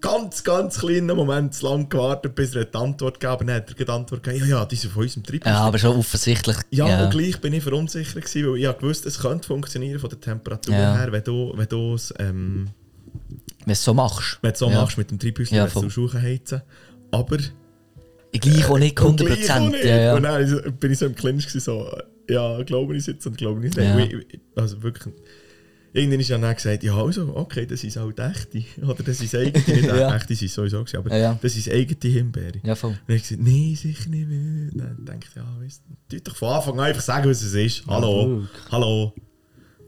[0.00, 3.40] ganz, ganz kleinen Moment zu lang gewartet, bis er die Antwort gab.
[3.40, 5.46] Und dann hat er die Antwort gegeben, ja, ja, die sind von unserem Trip.
[5.46, 6.56] Ja, aber schon offensichtlich.
[6.70, 10.10] Ja, und gleich bin ich verunsichert gewesen, weil ich ja gewusst, es könnte funktionieren von
[10.10, 10.96] der Temperatur Ja.
[10.98, 12.68] her, wenn du, wenn du es, ähm,
[13.66, 14.38] Wenn du es so machst.
[14.42, 14.80] wenn du so Ja.
[14.80, 15.90] machst mit dem Treibhäuschen, Ja, wenn du.
[15.90, 16.62] Schuhe heizen.
[17.10, 17.36] Aber
[18.32, 19.70] Gleich auch nicht und gleich auch 100%.
[19.72, 19.84] nicht.
[19.84, 20.38] Ja, Und ja.
[20.38, 21.90] dann so- bin ich so im Clinch so,
[22.28, 23.86] ja, glaube ich es jetzt und glaube ich es nicht.
[23.86, 23.94] Ja.
[23.94, 24.00] Und
[24.32, 25.14] ich- Also wirklich,
[25.94, 28.62] irgendwann ist ja dann gesagt, ja, also, okay, das ist halt echte.
[28.86, 30.14] Oder das ist eigene, nicht Ja.
[30.14, 31.38] echte, sind sowieso gewesen, aber Ja, ja.
[31.40, 32.60] das ist eigene Himbeere.
[32.62, 32.90] ja, voll.
[33.08, 34.70] Und ich gesagt, nein, sicher nicht mehr.
[34.74, 37.86] Dann denke ich, ja, weißt du, doch von Anfang an einfach sagen, was es ist.
[37.86, 38.50] Hallo, wirklich.
[38.70, 39.14] hallo.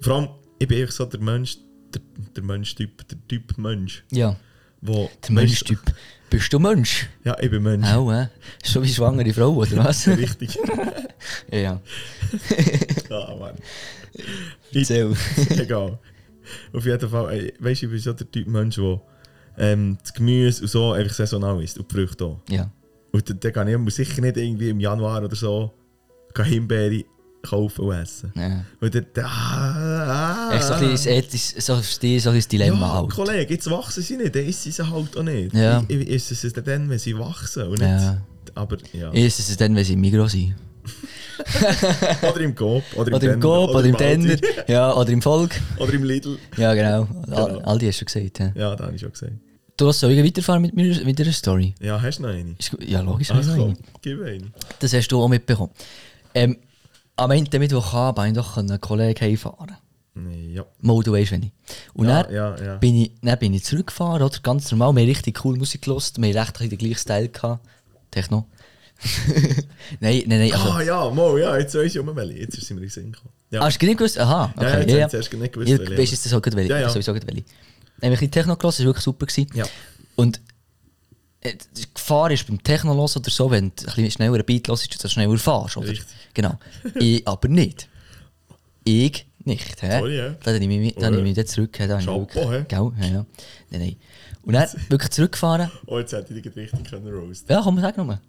[0.00, 1.58] Vor allem, ich bin einfach so der Mensch,
[1.94, 2.02] der,
[2.36, 4.36] der Mensch-Typ, der Typ Mensch, Ja.
[4.80, 5.10] wo...
[5.26, 5.80] Der Mensch-Typ.
[6.30, 7.08] Bist du Mensch?
[7.24, 7.86] Ja, ich bin Mensch.
[7.88, 8.28] Auch, hä?
[8.62, 10.06] Schon wie schwangere Frau, oder was?
[10.08, 10.58] Richtig.
[11.50, 11.80] ja, ja.
[13.08, 13.54] ja, Mann.
[14.74, 15.14] Erzähl.
[15.50, 15.98] Egal.
[16.72, 19.00] Auf jeden Fall, ey, weißt du, ich bin so der Typ Mensch, der
[19.56, 22.40] ähm, das Gemüse und so einfach saisonal isst und die Früchte auch.
[22.48, 22.70] Ja.
[23.12, 25.72] Und dann, dann kann ich sicher nicht irgendwie im Januar oder so
[26.36, 27.04] Himbeere
[27.42, 28.32] kaufen und essen.
[28.34, 28.64] ja.
[28.80, 32.92] Und dann, ah, ah, Echt so ein bisschen ethisch, so dich so ein Dilemma ja,
[32.94, 33.10] halt.
[33.10, 35.54] Kollege, jetzt wachsen sie nicht, dann isst sie halt auch nicht.
[35.54, 35.84] Ja.
[35.88, 37.82] Ich, ich esse sie dann, wenn sie wachsen und nicht...
[37.82, 38.18] Ja.
[38.54, 39.10] Aber ja.
[39.12, 40.54] Ist es dann, wenn sie im Migros sind?
[42.22, 45.50] Oder im Coop, oder im, Oder im Coop, oder im Aldi, ja, oder im Volk.
[45.78, 46.38] Oder im Lidl.
[46.56, 47.04] Ja, genau.
[47.04, 47.58] Genau.
[47.60, 48.38] all die hast du gesagt.
[48.40, 48.52] Ja.
[48.54, 49.32] Ja, da habe ich schon gesagt.
[49.76, 51.74] Du hast soll ich weiterfahren mit, mir, mit deiner Story?
[51.80, 52.56] Ja, hast du noch eine?
[52.80, 53.30] Ja, logisch.
[53.30, 54.50] Ich noch komm, gib eine.
[54.80, 55.70] Das hast du auch mitbekommen.
[56.34, 56.56] Ähm,
[57.18, 59.76] am Ende Mittwochabend konnte ich doch einen Kollegen heimfahren.
[60.52, 60.64] Ja.
[60.80, 61.52] Mal, du weißt, wenn ich.
[61.94, 62.76] Und Ja, dann, ja, ja.
[62.76, 64.38] Bin ich, dann bin ich zurückgefahren, oder?
[64.42, 64.94] Ganz normal.
[64.94, 66.12] Wir haben richtig cool Musik gehört.
[66.16, 67.64] Wir haben recht den gleichen Style gehabt.
[68.10, 68.46] Techno.
[70.00, 70.52] nein, nein, nein.
[70.52, 72.38] Also, Ah ja, mal, ja, jetzt weiß ich um welche.
[72.38, 73.32] Jetzt sie mir in Sinn gekommen.
[73.50, 74.18] Ja, hast du nicht gewusst?
[74.18, 74.64] Aha, okay.
[74.64, 76.70] ja, jetzt, ja, jetzt hast du nicht gewusst, welche, weißt du, das auch gut welche?
[76.70, 76.88] Ja, ja.
[76.88, 77.44] Sowieso gut welche.
[77.44, 79.26] Wir ein bisschen Techno gehört, das war wirklich super.
[79.26, 79.50] Gewesen.
[79.54, 79.66] Ja.
[80.16, 80.40] Und
[81.44, 84.68] die Gefahr ist beim Techno los oder so, wenn du ein bisschen schneller einen Beat
[84.68, 85.88] hörst, dass du schneller fahrst, oder?
[85.88, 86.06] Richtig.
[86.34, 86.58] Genau.
[86.98, 87.88] ich aber nicht.
[88.84, 89.98] Ich nicht, hä?
[89.98, 90.30] Sorry, ja.
[90.42, 91.72] Dann nehme ich mich, dann Oh, zurück?
[91.78, 92.64] Dann Chapeau, wirklich- hä?
[92.68, 92.92] Gell?
[93.00, 93.26] Ja, ja.
[93.70, 93.96] Nein, nein.
[94.42, 95.70] Und dann wirklich zurückgefahren.
[95.86, 98.20] Oh, jetzt hätte ich dich richtig können roasten Ja, komm, sag nochmal.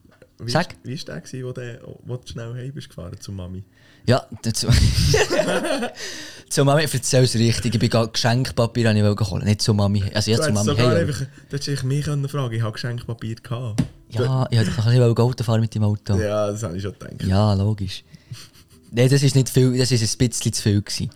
[0.45, 0.75] Sag.
[0.83, 3.63] Wie war der, gewesen, wo, der, wo du schnell heim bist gefahren zu Mami?
[4.07, 4.67] Ja, dazu.
[6.49, 7.73] zu Mami, erzähl es richtig.
[7.75, 9.45] Ich bin gerade Geschenkpapier an ich holen.
[9.45, 10.03] Nicht zu Mami.
[10.13, 10.77] Also ja, du zu hättest Mami.
[10.79, 13.83] sogar Hey, einfach, du hättest mich können fragen ich habe Geschenkpapier gehabt.
[14.09, 14.57] ja, ich
[14.99, 16.15] wollte bisschen Auto fahren mit dem Auto.
[16.15, 17.23] Ja, Ja, das habe ich schon gedacht.
[17.53, 18.03] logisch.
[18.91, 21.11] Nein, das ist nicht viel, das ist ein bisschen zu viel gewesen.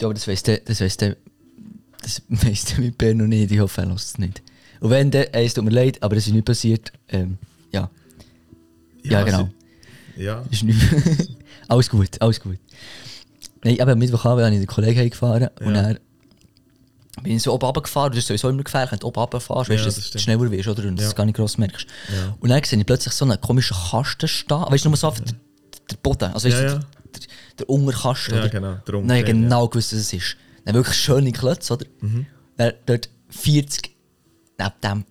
[0.00, 0.96] Ja, aber das weiss der, das weiss
[2.64, 3.52] der mit Bern noch nicht.
[3.52, 4.42] Ich hoffe, er lässt es nicht.
[4.80, 6.90] Und wenn der, äh, es tut mir leid, aber es ist nicht passiert.
[7.08, 7.38] Ähm,
[7.70, 7.88] ja,
[9.04, 9.48] ja, genau.
[10.16, 10.80] sie- Ja, ist nicht
[11.68, 12.58] alles gut, alles gut.
[13.64, 15.82] Nein, aber am Mittwochabend bin ich den Kollegen gefahren und Ja.
[15.82, 15.98] dann
[17.22, 18.10] bin ich so oben runtergefahren.
[18.12, 20.18] Das ist sowieso immer gefährlich, wenn du oben runterfährst, Ja, weißt du, das dass du
[20.18, 20.82] schneller wirst, oder?
[20.88, 21.04] Und Ja.
[21.04, 21.86] das gar nicht gross merkst.
[22.08, 22.36] Ja.
[22.40, 24.64] Und dann sehe ich plötzlich so einen komischen Kasten stehen.
[24.68, 25.34] Weißt du, nur so auf der,
[25.90, 26.32] der Boden.
[26.32, 26.78] Also, weißt Ja, du, ja.
[26.78, 27.20] Der,
[27.58, 28.34] der Unterkasten.
[28.34, 30.36] Ja, genau, der habe Unterteil, genau gewusst, was es ist.
[30.64, 31.86] Dann wirklich schöne Klötze, oder?
[32.00, 32.26] Mhm.
[32.56, 33.90] Dann dort 40
[34.58, 35.04] neben dem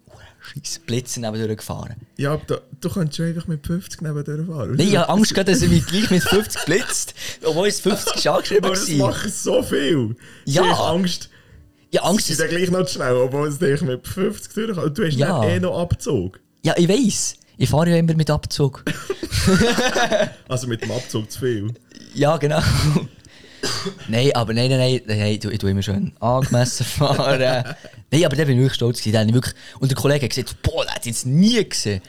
[0.54, 1.96] scheiß Blitz nebendurch gefahren.
[2.18, 4.76] ja aber da, du kannst schon einfach mit 50 neben fahren.
[4.76, 7.14] Nein, ich habe Angst gehabt, dass er mich gleich mit 50 blitzt.
[7.44, 9.10] Obwohl es 50 ist angeschrieben Aber das war.
[9.10, 10.16] machen so viel.
[10.46, 10.64] Ja.
[10.64, 11.30] Ich Angst,
[11.92, 12.38] Ja, Angst ist...
[12.38, 14.98] sind dann gleich noch zu schnell, obwohl es dich mit 50 durchkommt.
[14.98, 15.44] Du hast Ja.
[15.46, 16.40] eh noch Abzug.
[16.64, 17.36] Ja, ich weiss.
[17.58, 18.84] Ich fahre ja immer mit Abzug.
[20.48, 21.74] Also mit dem Abzug zu viel.
[22.14, 22.62] ja, genau.
[24.08, 27.40] Nein, aber nein, nein, nein, nein, ich tue immer schön angemessen fahren.
[27.40, 29.34] nein, aber da bin ich wirklich stolz gewesen.
[29.34, 29.56] Wirklich...
[29.80, 32.02] Und der Kollege hat gesagt, boah, das hat jetzt nie gesehen.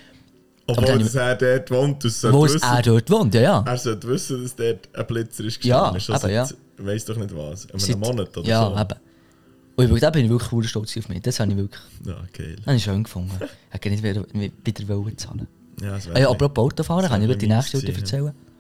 [0.66, 3.64] Obwohl dass er dort wohnt, solltest Wo es er dort wohnt, ja, ja.
[3.66, 6.00] er sollte wissen, dass dort ein Blitzer ist Ja, gestanden.
[6.00, 6.44] Schon eben, ja.
[6.46, 8.80] seit, weiss doch nicht was, in Seit- einem Monat oder ja, so.
[8.80, 9.90] eben.
[9.92, 11.20] Und da bin ich wirklich stolz auf mich.
[11.22, 11.80] Das habe ich wirklich...
[12.06, 12.56] Ja, geil.
[12.56, 13.32] Das habe ich schön gefunden.
[13.40, 15.48] Ich hätte nicht wieder, wieder wollen zahlen
[15.82, 18.24] Ja, das Ah ja, apropos Autofahren, kann ich dir die nächste gewesen, erzählen?
[18.26, 18.51] Dort-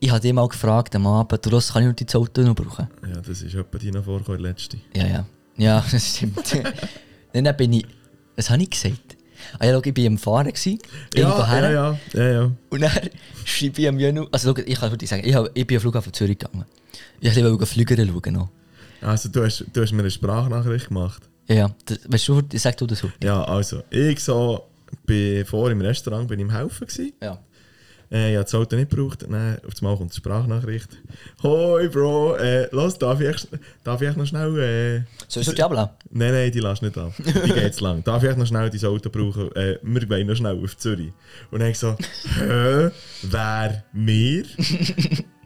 [0.00, 2.88] Ich habe dich mal gefragt am Abend, du kann ich noch dein Auto noch brauchen?
[3.02, 4.78] ja, das ist etwa die noch vorgekommen, der letzte.
[4.94, 5.26] Ja, ja.
[5.56, 6.56] Ja, das stimmt.
[7.32, 7.86] Dann dann bin ich...
[8.36, 9.16] Was habe ich gesagt?
[9.58, 10.46] Ah ja, schau, ich war am Fahren.
[10.48, 10.78] Gewesen,
[11.14, 12.52] Ja, ja, ja, ja, ja.
[12.70, 12.90] Und dann
[13.44, 14.26] schreibe ich am Jönu...
[14.32, 16.64] Also schau, ich kann wirklich sagen, ich, hab, ich bin am Flughafen Zürich gegangen.
[17.20, 18.48] Ich wollte Flüger schauen noch.
[19.02, 21.22] Also du hast, du hast mir eine Sprachnachricht gemacht.
[21.48, 21.70] Ja, ja.
[21.84, 23.10] Das, weißt du, sag du das so.
[23.22, 24.68] Ja, also, ich so,
[25.06, 27.12] bin vor im Restaurant bin ich im Helfen gewesen.
[27.22, 27.38] Ja.
[28.10, 29.22] Äh, ich habe das Auto nicht gebraucht.
[29.22, 30.88] Dann auf einmal kommt die Sprachnachricht.
[31.42, 33.46] Hoi Bro, äh, los, darf ich,
[33.84, 34.58] darf ich noch schnell...
[34.58, 35.90] Äh, Soll ich so die ablassen?
[36.10, 37.12] Nein, nein, die lässt nicht ab.
[37.18, 38.02] Die geht zu lang.
[38.04, 39.54] Darf ich noch schnell dein Auto brauchen?
[39.54, 41.12] Äh, wir wollen noch schnell auf Zürich.
[41.50, 41.96] Und dann ich so,
[42.38, 42.90] hä?
[43.22, 43.84] Wer?
[43.92, 44.44] Wir?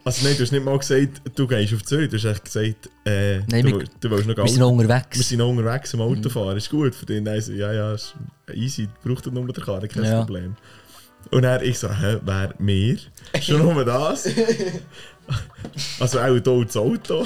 [0.05, 2.09] Also nein, du hast nicht mal gesagt, du gehst auf Zürich.
[2.09, 5.17] Du hast echt gesagt, äh, Nein, du, wir- du willst noch Wir sind noch unterwegs.
[5.17, 6.57] Wir sind noch unterwegs am Autofahren.
[6.57, 7.21] Ist gut für dich.
[7.21, 8.13] Nein, so, ja, ja, ist
[8.53, 8.89] easy.
[9.03, 10.19] Braucht nur der Karre, kein Ja.
[10.19, 10.55] Problem.
[11.31, 12.97] Und dann ich so, hä, wer mir?
[13.41, 14.27] Schon nur das?
[15.99, 17.25] also auch hier das Auto.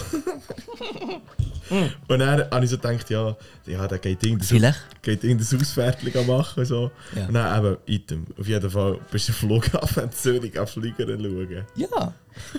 [2.07, 4.79] Und dann habe ich so gedacht, ja, ja der geht irgendein, Vielleicht.
[5.01, 6.65] geht irgendein Ausfährtchen machen.
[6.65, 6.91] So.
[7.15, 7.27] Ja.
[7.27, 11.65] Und dann eben, Item, auf jeden Fall bist du Flughafen in Zürich auf Flieger schauen.
[11.75, 12.13] Ja,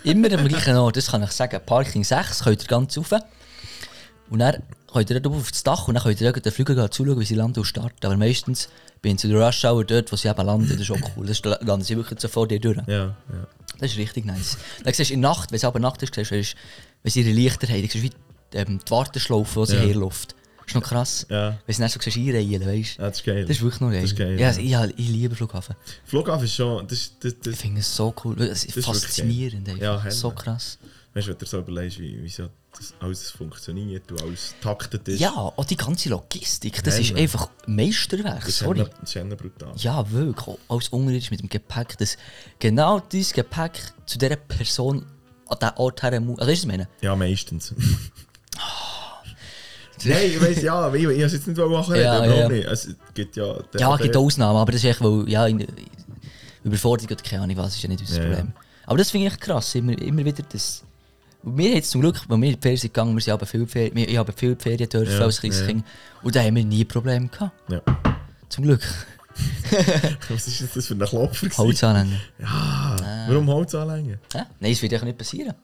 [0.05, 0.96] immer am gleichen Ort.
[0.96, 1.61] Das kann ich sagen.
[1.64, 3.12] Parking 6 könnt ihr ganz rauf.
[4.31, 7.18] Und dann könnt ihr dort auf das Dach und dann könnt ihr den gehen zuschauen,
[7.18, 8.05] wie sie landen und starten.
[8.05, 8.68] Aber meistens
[9.01, 10.69] bin zu der Rush Hour dort, wo sie eben landen.
[10.71, 11.27] Das ist auch cool.
[11.27, 12.79] Das landen sie wirklich so vor dir durch.
[12.87, 13.15] Ja, ja.
[13.79, 14.59] Das ist richtig nice.
[14.83, 16.37] Dann siehst du in der Nacht, wenn es aber Nacht ist, siehst du,
[17.03, 18.11] wenn sie ihre Lichter haben, siehst du wie
[18.55, 19.83] ähm, die Warteschlaufe, wo sie Ja.
[19.83, 20.35] herläuft.
[20.59, 21.27] Das ist noch krass.
[21.31, 21.59] Ja.
[21.65, 23.03] Wenn sie dann so siehst, einreihen, weißt du.
[23.03, 23.43] Ja, das ist geil.
[23.47, 24.03] Das ist wirklich noch geil.
[24.03, 24.59] Das ist geil, ja, ja.
[24.61, 24.85] ja.
[24.87, 25.75] Ich, ich liebe Flughafen.
[26.05, 28.37] Flughafen ist schon, das, das, das, Ich finde es so cool.
[28.37, 29.69] Das ist faszinierend.
[29.69, 29.83] einfach.
[30.05, 30.79] Ja, so krass.
[31.14, 35.09] Weißt du, wenn du so überlegst, wie, wie so das alles funktioniert und alles taktet
[35.09, 35.18] ist.
[35.21, 37.21] Ja, auch die ganze Logistik, das ist Hammer.
[37.21, 38.81] einfach Meisterwerk, das ist sorry.
[38.81, 39.73] eher- das ist brutal.
[39.77, 40.57] Ja, wirklich.
[40.68, 42.16] Alles unterirdisch mit dem Gepäck, das
[42.59, 45.07] genau dieses Gepäck zu dieser Person
[45.49, 46.38] an diesen Ort her muss.
[46.38, 46.88] Also, was ich meine?
[47.01, 47.75] Ja, meistens.
[50.05, 52.49] Nein, ich weiss ja, ich, ich es jetzt nicht machen, Ja, ja.
[52.49, 52.66] nicht.
[52.68, 53.55] Es gibt ja...
[53.73, 55.66] der- Ja, es gibt Ausnahmen, aber das ist echt, weil, ja, in,
[56.62, 58.29] Überforderung oder keine Ahnung was, ist ja nicht unser Ja, ja.
[58.37, 58.53] Problem.
[58.87, 60.85] Aber das finde ich krass, immer, immer wieder das...
[61.42, 63.46] Wir haben jetzt zum Glück, als wir in die Ferien sind gegangen, wir sind aber
[63.46, 65.66] viel Ferien, wir- ich habe viel Ferien dürfen Ja, als kleines ja.
[65.66, 65.85] Kind.
[66.22, 67.53] Und da haben wir nie Probleme gehabt.
[67.70, 67.81] Ja.
[68.48, 68.83] Zum Glück.
[70.29, 71.46] Was ist das für ein Klopfer?
[71.46, 71.59] gewesen?
[71.59, 72.20] Holz anhängen.
[72.40, 72.96] Ja,
[73.29, 74.18] warum Holz anlängen?
[74.33, 74.38] Hä?
[74.59, 75.55] Nein, das wird ja nicht passieren.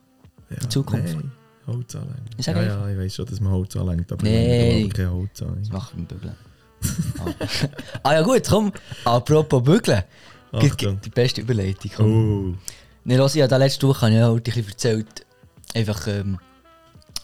[0.51, 1.15] Ja, In Zukunft.
[1.15, 1.33] Nein,
[1.67, 1.93] Holz
[2.47, 4.83] Ja, ja, ich weiß schon, dass man Holz anlängt, aber Nee.
[4.85, 5.57] ich kein Holz an.
[5.59, 6.35] Das machen wir Bügeln.
[7.19, 7.69] ah.
[8.05, 8.73] ah ja gut, komm.
[9.05, 10.03] Apropos Bügeln.
[10.61, 11.91] Gibt- Die beste Überleitung.
[11.97, 12.55] Komm.
[12.55, 12.59] Oh.
[13.07, 15.24] Nee, ich habe da letzte Woche habe ich auch ein bisschen erzählt,
[15.75, 16.39] einfach, ähm,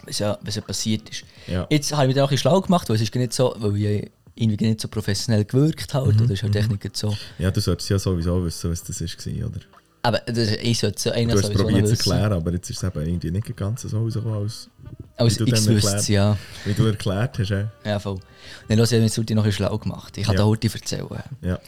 [0.04, 1.24] was, ja, was ja passiert ist.
[1.46, 1.66] Ja.
[1.70, 3.54] Jetzt habe ich mich da auch ein bisschen schlau gemacht, weil es ist nicht so,
[3.58, 7.14] weil ich irgendwie nicht so professionell gewirkt habe, Mhm, oder ist halt echt nicht so.
[7.38, 9.60] Ja, du solltest ja sowieso wissen, was das war, oder?
[10.02, 12.84] Aber das, ich sollte so einer Du hast probiert zu erklären, aber jetzt ist es
[12.84, 14.68] eben irgendwie nicht ganz so rausgekommen, als
[15.18, 16.38] Als wie du ich erklärt- ja.
[16.64, 17.50] wie du erklärt hast.
[17.50, 17.70] Ja.
[17.84, 18.18] Ja, voll.
[18.68, 20.16] Dann ich habe mich jetzt heute noch schlau gemacht.
[20.16, 20.38] Ich kann Ja.
[20.40, 21.06] da heute erzählen.
[21.42, 21.58] Ja.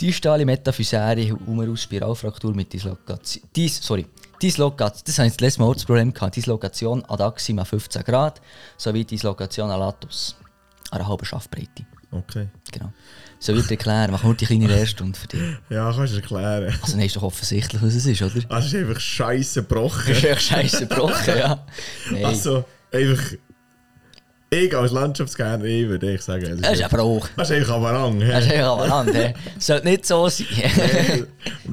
[0.00, 3.42] Diastale Metaphysäre, Humerus, Spiralfraktur mit Dislokation.
[3.56, 4.06] Dies, sorry.
[4.42, 6.36] Dislokation, das habe ich das letzte Mal auch das Problem gehabt.
[6.36, 8.40] Dislokation ad axima 15 Grad
[8.76, 10.36] sowie Dislokation a latus.
[10.90, 11.84] An einer halben Schaftbreite.
[12.10, 12.48] Okay.
[12.72, 12.92] Genau.
[13.38, 14.10] So wird erklären.
[14.10, 15.40] Mach nur die kleine Lehrstunde für dich.
[15.70, 16.76] Ja, kannst du erklären.
[16.82, 18.34] Also, dann ist doch offensichtlich, was es ist, oder?
[18.48, 20.04] Ah, es ist einfach scheiße gebrochen.
[20.08, 21.66] Das ist echt scheiße gebrochen, ja.
[22.10, 22.24] Nein.
[22.24, 23.22] Also, einfach.
[24.52, 27.28] Ich als Landschaftsgärtner, ich würde echt sagen, das ist aber auch.
[27.36, 28.18] das ist einfach am Rang.
[28.20, 29.34] Das ist echt aber an, hä?
[29.60, 30.46] Sollte nicht so sein.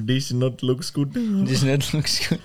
[0.08, 1.10] This not looks good.
[1.16, 2.40] das ist nicht so gut.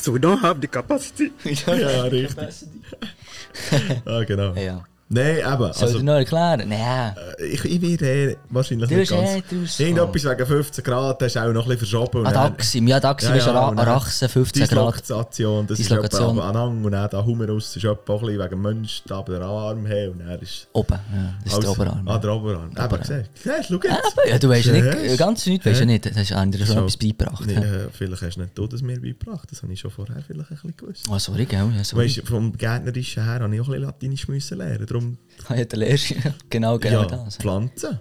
[0.00, 1.30] So we don't have the capacity.
[1.66, 2.38] Ja, richtig.
[4.06, 4.54] Ah, genau.
[4.54, 4.84] Ja.
[5.12, 5.72] Nein, eben.
[5.72, 6.68] Soll Also, noch erklären?
[6.68, 7.14] Nein.
[7.40, 9.42] äh, ich, ich werde eh wahrscheinlich Du nicht hast ganz.
[9.50, 12.20] draus Irgendetwas wegen 15 Grad, das ist auch noch ein bisschen verschoben.
[12.20, 12.86] und Ad dann- axim.
[12.86, 14.70] Ja, ad axim Ja, ist ja, Ara- und dann Arachse 15 Grad.
[15.00, 16.38] Dislokation, das Dislokation.
[16.38, 19.40] ist anhang und dann der Humerus ist etwa auch ein bisschen wegen Mensch, da der
[19.42, 20.68] Arm her und er ist...
[20.74, 21.34] Oben, ja.
[21.44, 22.06] Das ist der Oberarm.
[22.08, 22.70] Ah, der Oberarm.
[23.00, 23.24] Gesehen.
[23.34, 24.16] Siehst du, schau jetzt.
[24.30, 26.06] Ja, du weißt ja nicht, ganz nichts weißt du nicht.
[26.06, 27.46] Das hast andere schon etwas beigebracht.
[27.46, 27.60] Nee, ja.
[27.62, 30.50] äh, vielleicht hast du nicht du das mir beigebracht, das habe ich schon vorher vielleicht
[30.50, 31.06] ein bisschen gewusst.
[31.10, 31.66] Oh, sorry, gell?
[31.76, 32.04] Ja, sorry.
[32.04, 34.86] Weißt du, vom Gärtnerischen her habe ich auch ein bisschen Latinisch müssen lernen.
[35.00, 36.14] Darum, Ah, ja, der Lehrst
[36.50, 37.36] genau, genau ja, das.
[37.36, 37.98] Pflanzen.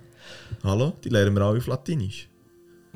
[0.64, 2.28] Hallo, die lernen wir alle auf Latinisch.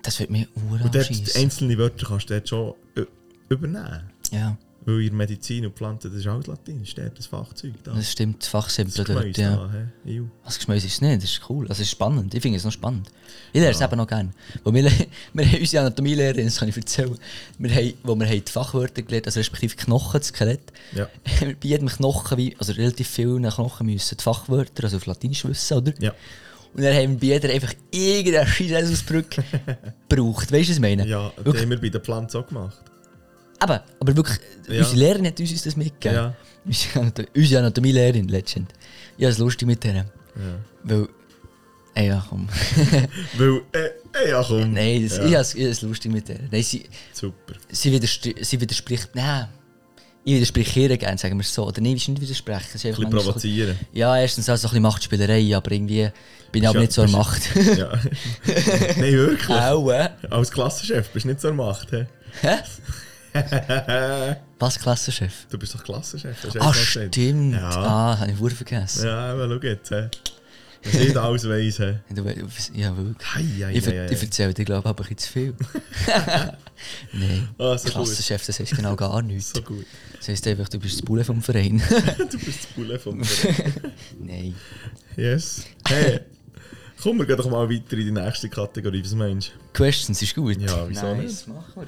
[0.01, 3.05] Das wird mir Und uralt dort einzelne Wörter kannst du dort schon äh,
[3.49, 4.11] übernehmen.
[4.31, 7.93] Ja, Weil in Medizin und Pflanzen, das ist alles Latinisch, dort das Fachzeug da.
[7.93, 9.55] das stimmt, das Fachsimpel Das dort, ja.
[9.55, 10.23] da.
[10.43, 11.63] Was Geschmäus ist es nicht, das ist cool.
[11.63, 13.09] Also, es ist spannend, ich finde es noch spannend.
[13.53, 14.31] Ich lerne es eben noch gerne.
[14.63, 14.83] Wo wir,
[15.33, 17.17] wir haben unsere Anatomie-Lehrerin, das kann ich erzählen,
[17.57, 20.73] wir haben, wo wir haben die Fachwörter gelernt also respektive Knochen, das Skelett.
[20.93, 21.07] Ja.
[21.41, 25.93] bei jedem Knochen, also relativ vielen Knochen müssen die Fachwörter, also auf Latinisch wissen, oder?
[25.99, 26.13] Ja.
[26.73, 29.25] Und dann haben wir bei jeder einfach irgendeine Scheißausdruck
[30.09, 30.51] gebraucht.
[30.51, 31.07] Weißt du, was ich meine?
[31.07, 32.81] Ja, das wirklich, haben wir bei der Pflanze auch gemacht.
[33.63, 34.79] Aber, aber wirklich, Ja.
[34.79, 36.15] unsere Lehrerin hat uns das mitgegeben.
[36.15, 36.35] Ja.
[36.65, 38.71] Unsere Anato- Unsere Anatomie-Lehrerin, Legend.
[39.17, 39.95] Ja, es lustig mit der.
[39.95, 40.05] Ja.
[40.83, 41.07] Weil,
[41.95, 42.47] ey, ja, komm.
[43.37, 44.73] Weil, äh, äh, ja komm.
[44.73, 45.25] Nein, das, ja.
[45.25, 46.39] ich habe es- lustig mit der.
[46.51, 47.55] Nein, sie, Super.
[47.69, 49.47] sie, widerstri sie widerspricht, nein,
[50.25, 51.67] ich widerspreche ihr gerne, sagen wir es so.
[51.67, 52.77] Oder nein, ich will nicht widersprechen.
[52.77, 53.77] Sie ist Ein bisschen provozieren.
[53.91, 56.09] Ja, erstens auch so ein bisschen Machtspielerei, aber irgendwie
[56.53, 57.41] bin ich aber nicht so an Macht.
[57.77, 57.91] Ja.
[58.97, 59.49] Nein, wirklich.
[59.49, 60.09] Auch, äh?
[60.29, 61.91] Als Klassenchef bist du nicht so an der Macht.
[61.91, 62.05] Hä?
[64.59, 65.47] Was, Klassenchef?
[65.49, 66.37] Du bist doch Klassenchef.
[66.59, 67.15] Ah, stimmt.
[67.17, 67.69] Ja.
[67.69, 69.05] Ah, habe ich wohl vergessen.
[69.05, 69.91] Ja, aber schau jetzt.
[69.91, 70.09] hä?
[70.85, 71.79] Was ich da alles weiss.
[71.79, 71.95] we-
[72.73, 73.35] ja, wirklich.
[73.35, 75.53] Hei, hei, Ich, hei, ich erzähle dir, glaube ich, aber ein zu viel.
[77.13, 77.47] Nein.
[77.57, 77.89] Ah, so.
[77.89, 79.53] Klassenchef, das heißt genau gar nichts.
[79.55, 79.85] So gut.
[80.17, 81.81] Das heisst einfach, du bist das Bulle vom Verein.
[82.29, 83.25] Du bist das Bulle von mir.
[84.19, 84.55] Nein.
[85.15, 85.63] Yes.
[85.87, 86.19] Hey,
[87.01, 89.03] komm, wir gehen doch mal weiter in die nächste Kategorie.
[89.03, 89.53] Was meinst du?
[89.73, 90.59] Questions ist gut.
[90.61, 91.87] Ja, wieso nice, machen wir.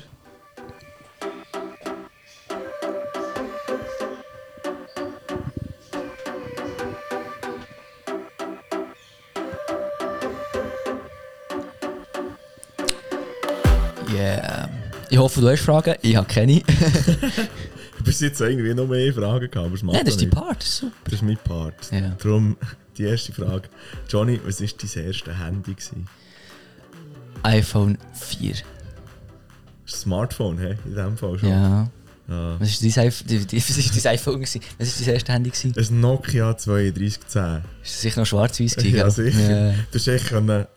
[15.10, 15.96] Ich hoffe, du hast Fragen.
[16.02, 16.62] Ich habe keine.
[18.04, 20.32] Bis jetzt irgendwie noch mehr Fragen gehabt, aber Nein, das ist nicht.
[20.34, 20.60] Part.
[20.62, 20.94] Das ist super.
[21.06, 21.92] Das ist mein Part.
[21.92, 22.10] Ja.
[22.22, 22.58] Darum
[22.98, 23.70] die erste Frage.
[24.10, 25.74] Johnny, was war dein erstes Handy?
[25.74, 26.08] Gewesen?
[27.44, 28.52] iPhone 4.
[28.52, 30.76] Das ist ein Smartphone, hä?
[30.86, 31.50] In dem Fall schon.
[31.50, 31.90] Ja.
[32.28, 34.34] Was war dein, iPhone- was ist dein iPhone?
[34.36, 34.62] gewesen?
[34.80, 35.50] Was war dein erstes Handy?
[35.52, 35.74] gewesen?
[35.78, 37.62] Ein Nokia 3210.
[37.84, 38.78] Ist das sicher noch schwarz-weiß?
[38.84, 39.68] Ja, sicher.
[39.70, 39.74] Ja.
[39.92, 40.32] Du hast echt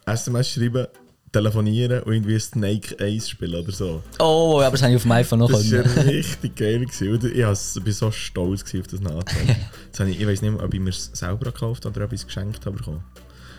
[0.06, 0.86] SMS schreiben,
[1.32, 4.02] telefonieren und irgendwie Snake 1 spielen oder so.
[4.18, 6.84] Oh, aber das habe ich auf dem iPhone noch Das war richtig geil.
[6.84, 7.32] Gewesen.
[7.76, 9.56] Ich bin so stolz auf das Nachteil.
[9.98, 12.20] Ich, ich weiß nicht mehr, ob ich mir es selber gekauft habe oder ob ich
[12.20, 13.02] es geschenkt habe bekommen.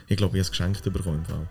[0.08, 1.18] Ich glaube, ich habe es geschenkt bekommen.
[1.18, 1.48] Im Fall.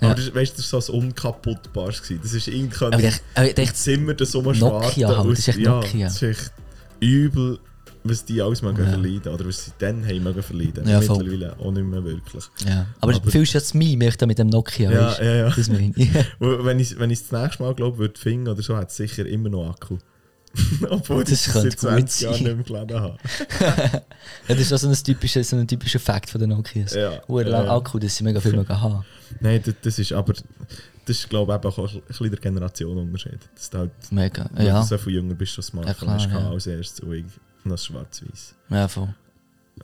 [0.00, 0.08] Ja.
[0.08, 2.02] Aber das, weißt, das war so ein unkaputtbares.
[2.22, 5.58] Das ist irgendwie Aber ich, aber ich Zimmer das so Nokia halt, das ist echt
[5.58, 6.06] ja, Nokia.
[6.06, 6.52] Das ist echt
[7.00, 7.58] übel,
[8.04, 8.90] was die alles mögen Ja.
[8.90, 9.32] verleiden.
[9.32, 10.88] Oder was sie dann haben mögen verleiden.
[10.88, 11.00] Ja.
[11.00, 12.44] Mittlerweile auch nicht mehr wirklich.
[12.66, 12.86] ja.
[13.00, 14.90] Aber, Aber- fühlst du jetzt mich möchte mit dem Nokia?
[14.90, 15.18] Ja, weißt?
[15.20, 15.50] ja, ja.
[15.50, 16.10] Das meine ich.
[16.40, 19.26] Wenn ich wenn ich das nächste Mal glaube, würde finden oder so, hat es sicher
[19.26, 19.98] immer noch Akku.
[20.90, 23.16] Obwohl Das ich seit gut 20 Jahren nicht mehr geladen habe.
[23.60, 24.02] ja,
[24.48, 26.92] das ist auch so ein typischer, so ein typischer Fakt von den Nokias.
[26.94, 27.76] Ja, Uhr lang ja.
[27.76, 29.04] Akku, dass sie mega viel mögen haben.
[29.38, 33.38] Nein, das, das ist aber, das ist glaube ich auch ein bisschen der Generationenunterschied.
[33.54, 34.50] Dass du halt, Mega.
[34.58, 36.50] Ja, du so viel jünger bist, schon Smartphone Ja, klar, hast ja.
[36.50, 37.24] als erstes und
[37.64, 38.54] noch schwarz-weiß.
[38.70, 39.14] ja voll.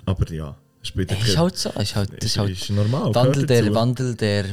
[0.04, 1.70] Aber ja, spielt Ey, ist halt so.
[1.70, 3.14] Ist halt, das ist halt ist normal.
[3.14, 3.74] Wandel der.
[3.74, 4.46] Wandel der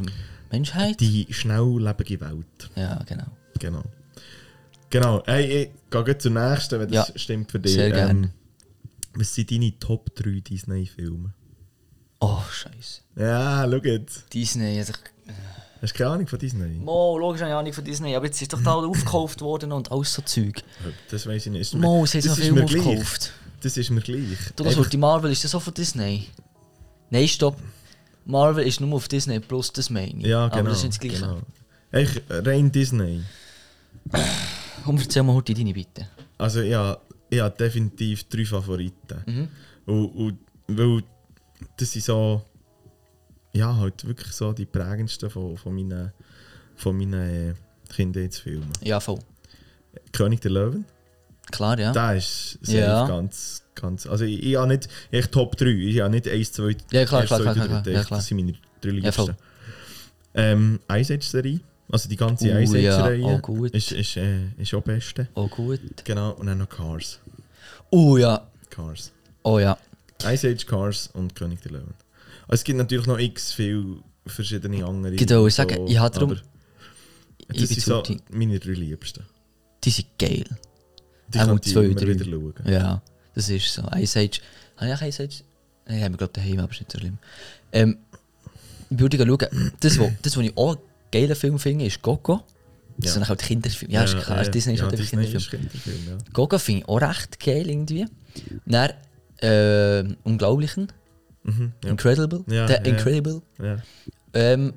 [0.52, 1.00] Menschheit.
[1.00, 2.70] Die schnelllebige Welt.
[2.76, 3.26] Ja, genau.
[3.60, 3.84] Genau.
[4.90, 5.24] Genau.
[5.26, 7.74] Hey, ich gehe zur nächsten, wenn das Ja, stimmt für dich.
[7.74, 8.12] sehr gerne.
[8.12, 8.30] Ähm,
[9.16, 11.34] was sind deine Top 3 Disney-Filme?
[12.20, 13.02] Oh, Scheiße.
[13.16, 14.34] Ja, schau jetzt.
[14.34, 14.78] Disney.
[14.80, 14.94] Also,
[15.84, 16.80] Hast du keine Ahnung von Disney?
[16.80, 19.92] Mo, logisch habe ich Ahnung von Disney, aber jetzt ist doch da aufgekauft worden und
[19.92, 20.64] alles so Zeug.
[21.12, 21.62] Das weiß ich nicht.
[21.62, 22.80] Ist Mo, sie haben ist viel mir gleich.
[22.86, 23.34] aufgekauft.
[23.62, 24.38] Das ist mir gleich.
[24.56, 26.28] Du, das Einfach- die Marvel, ist das auch von Disney?
[27.10, 27.58] Nein, stopp.
[28.26, 30.26] Marvel ist nur auf Disney Plus, das meine ich.
[30.26, 30.60] ja, genau.
[30.62, 31.20] Aber das ist nicht das Gleiche.
[31.20, 31.42] genau.
[31.92, 33.22] Echt rein Disney.
[34.86, 36.08] Komm, erzähl mal heute deine bitte.
[36.38, 36.98] Also ja,
[37.30, 39.22] ich habe definitiv drei Favoriten.
[39.26, 39.48] Mhm.
[39.86, 41.04] Und, und weil
[41.76, 42.42] das sind so,
[43.54, 46.12] ja, halt wirklich so die prägendsten von, von meinen,
[46.76, 47.54] von meinen äh,
[47.94, 48.70] Kindheitsfilmen.
[48.82, 49.20] Ja, voll.
[50.12, 50.86] König der Löwen,
[51.52, 51.92] Klar, ja.
[51.92, 53.06] der ist Ja.
[53.08, 56.76] ganz, ganz, also ich, ich habe nicht, echt Top 3, ich habe nicht 1, 2,
[56.92, 58.20] Ja, klar, 1, klar, 2, klar, 3, klar, ja, klar.
[58.20, 59.36] das sind meine drei Ja, liebsten.
[60.34, 61.60] ähm, Ice Age Serie,
[61.92, 63.72] also die ganze Uh, Ice Age ja, auch gut.
[63.72, 65.28] ist, ist, äh, ist auch beste.
[65.36, 65.80] Oh, gut.
[66.04, 67.20] Genau, und dann noch Cars.
[67.92, 68.48] Oh ja.
[68.72, 69.12] Cars.
[69.44, 69.78] Oh ja.
[70.26, 71.94] Ice Age, Cars und König der Löwen.
[72.54, 75.16] Es gibt natürlich noch x viele verschiedene andere.
[75.16, 76.32] Genau, ich sage, ich habe darum-
[77.40, 79.26] Ich Das bin sind so meine drei Liebsten.
[79.84, 80.46] Die sind geil.
[81.28, 82.08] Die kann ich zwei, immer drei.
[82.08, 82.54] wieder schauen.
[82.66, 83.02] Ja,
[83.36, 83.82] das ist so.
[83.96, 84.40] Ice Age.
[84.78, 85.44] Habe ich auch Ice Age?
[85.88, 87.18] Nein, haben wir glaube daheim, aber ist nicht so schlimm.
[87.74, 87.98] Ähm,
[88.90, 92.44] ich würde schauen, das, wo, das, was ich auch einen geilen Film finde, ist Gogo.
[92.98, 93.14] Das Ja.
[93.14, 93.94] sind auch die Kinderfilme.
[93.94, 95.42] Ja, ist klar, also Disney ist ja, halt einfach Kinderfilm.
[95.50, 96.18] Kinderfilm, ja.
[96.32, 98.06] Gogo finde ich auch recht geil irgendwie.
[98.66, 98.92] Dann,
[99.42, 100.88] äh, Unglaublichen.
[101.44, 101.90] Mhm, ja.
[101.92, 102.44] Incredible.
[102.48, 102.86] Ja, der.
[102.86, 103.42] Incredible.
[104.34, 104.74] Ähm,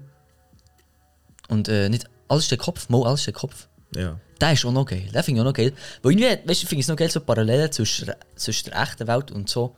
[1.48, 3.68] und äh, nicht alles steht Kopf, mal alles steht Kopf.
[3.94, 4.18] ja.
[4.38, 5.08] Der ist auch noch geil.
[5.14, 5.72] Den finde ich auch noch geil.
[6.02, 9.06] Weil irgendwie, weißt du, finde ich es noch geil, so Parallelen zwischen, zwischen der echten
[9.06, 9.74] Welt und so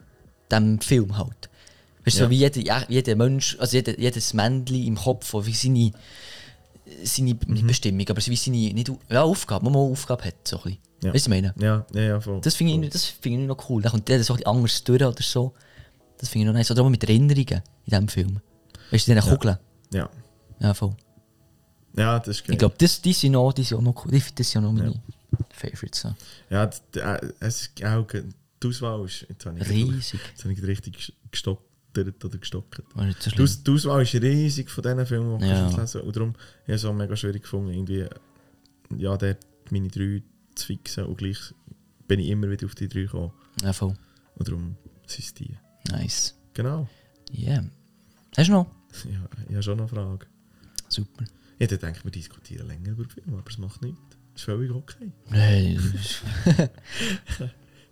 [0.51, 1.49] dem Film halt.
[2.05, 2.27] Weißt du, Ja.
[2.27, 5.93] so wie jeder, jeder Mensch, also jeder, jedes Männchen im Kopf, wie seine,
[7.05, 7.67] seine Mhm.
[7.69, 10.35] Bestimmung, aber wie seine nicht, ja, Aufgabe, man mal Aufgabe hat.
[10.43, 10.79] So ein bisschen.
[11.05, 11.15] Ja.
[11.15, 11.55] Weißt du, meine?
[11.61, 12.41] Ja, ja, ja, voll.
[12.41, 13.81] Das finde ich, das finde ich noch cool.
[13.81, 15.53] Da kommt jeder so ein bisschen anders durch oder so.
[16.19, 16.71] Das finde ich noch nice.
[16.71, 18.41] Oder auch mit Erinnerungen in diesem Film.
[18.91, 19.57] Weißt du, diese Kugeln.
[19.93, 20.09] Ja.
[20.61, 20.95] Ja, voll.
[21.97, 22.55] ja, das ist geil.
[22.55, 24.11] Ich glaube, das, die sind noch, die sind auch noch cool.
[24.13, 25.01] Die, das sind auch noch meine
[25.51, 26.01] Favorites.
[26.01, 26.15] So.
[26.51, 30.21] ja, d- d- äh, es ist auch, die Auswahl ist, jetzt habe ich, Riesig.
[30.31, 32.83] jetzt habe ich richtig ges- gestottert oder gestockt.
[32.97, 33.43] Die.
[33.43, 35.71] Aus, die Auswahl ist riesig von diesen Filmen, die Ja.
[35.71, 35.77] ja.
[35.81, 38.07] lesen Und darum habe ich es auch mega schwierig gefunden, irgendwie,
[38.97, 39.39] ja, dort
[39.71, 40.23] meine drei
[40.55, 41.39] zu fixen und gleich
[42.09, 43.33] bin ich immer wieder auf die drei gekommen.
[43.63, 43.95] Ja, voll.
[44.37, 44.77] Und darum
[45.07, 45.57] sind es die.
[45.91, 46.35] Nice.
[46.55, 46.89] Genau.
[47.37, 47.65] Yeah.
[48.37, 48.67] Hast du noch?
[49.05, 50.27] Ja, ich habe schon noch eine Frage.
[50.89, 51.25] Super.
[51.59, 54.01] Ich hätte gedacht, wir diskutieren länger über Filme, aber es macht nichts.
[54.35, 55.13] Ist völlig okay.
[55.29, 55.79] Nein.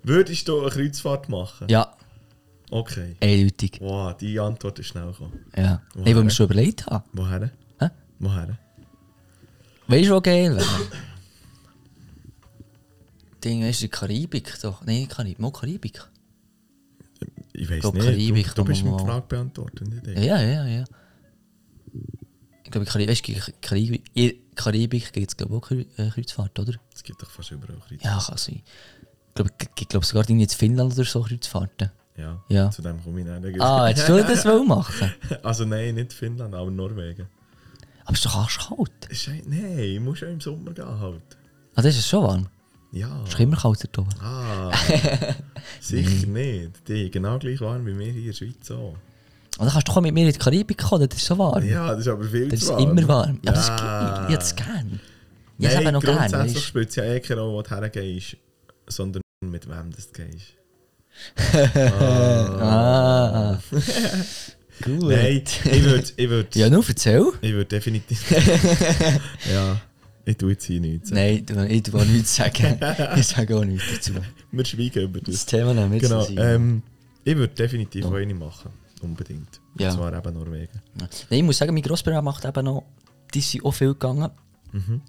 [0.02, 1.68] Würdest du eine Kreuzfahrt machen?
[1.68, 1.94] ja.
[2.68, 3.14] Okay.
[3.20, 3.78] Eindeutig.
[3.80, 5.38] Wow, die Antwort ist schnell gekommen.
[5.56, 5.80] Ja.
[5.94, 6.04] Woher?
[6.04, 7.04] Nein, weil wir schon überlegt haben.
[7.12, 7.50] Woher?
[7.78, 7.90] Hä?
[8.18, 8.58] Woher?
[9.86, 10.66] Weißt du, was geil wäre?
[13.44, 14.84] Ding ist die Karibik doch.
[14.84, 15.38] Nein, Karibik.
[15.38, 16.02] Mal Karibik.
[17.56, 18.04] Ich weiß nicht.
[18.04, 20.24] Karibik du, du bist mit Frage beantwortet, nicht ich.
[20.24, 20.84] Ja, ja, ja.
[22.64, 26.74] Ich glaube, Karibik, weißt Karibik, Karibik gibt es, glaube auch äh, Kreuzfahrt, oder?
[26.94, 28.02] Es gibt doch fast überall Kreuz.
[28.02, 28.62] Ja, kann sein.
[29.28, 31.90] Ich glaube, ich glaube sogar in Finnland oder so Kreuzfahrten.
[32.16, 32.42] Ja.
[32.48, 32.70] Ja.
[32.70, 33.60] Zu dem komme ich nicht.
[33.60, 35.12] Ah, hättest du das wollen machen?
[35.42, 37.26] Also nein, nicht Finnland, aber Norwegen.
[38.04, 38.90] Aber es ist doch arschkalt.
[39.46, 41.22] Nein, ich muss ja im Sommer gehen halt.
[41.74, 42.46] Ah, das ist schon warm.
[42.92, 43.22] Ja.
[43.24, 44.20] Es ist immer kalt dort oben.
[44.20, 44.45] Ah,
[45.80, 46.88] sicher nicht.
[46.88, 48.96] Die genau gleich warm wie wir hier in der Schweiz auch.
[49.58, 51.64] Und dann kannst du mit mir in die Karibik kommen, das ist so warm.
[51.66, 52.82] Ja, das ist aber viel das zu ist warm.
[52.98, 53.40] immer warm.
[53.42, 54.18] Ja, aber das ist Ja.
[54.20, 54.30] geil.
[54.32, 55.00] Hätte es gerne.
[55.58, 56.18] Ich eben noch gerne.
[56.28, 58.36] grundsätzlich spielt es ja eh keine Rolle, wo du hergehst,
[58.86, 60.54] sondern mit wem du gehst.
[61.54, 61.80] du.
[62.62, 63.58] Ah.
[64.84, 65.04] Gut.
[65.04, 67.24] Nein, ich würde ich würd, Ja, nur erzähl.
[67.40, 68.30] ich würd definitiv...
[69.50, 69.80] ja,
[70.26, 71.10] ich tue jetzt hier nichts.
[71.10, 72.78] Nein, ich tue auch nichts sagen.
[73.16, 74.12] ich sage auch nichts dazu.
[74.50, 75.46] Wir schweigen über Das das.
[75.46, 76.82] Thema nehmen wir Genau, ähm,
[77.24, 78.70] ich würde definitiv auch eine machen.
[79.02, 79.60] Unbedingt.
[79.78, 79.90] Ja.
[79.90, 80.80] Und zwar eben Norwegen.
[80.94, 82.84] Nein, ich muss sagen, mein Grossbruder macht eben noch,
[83.32, 84.30] die sind auch viel gegangen.
[84.72, 85.00] Mhm.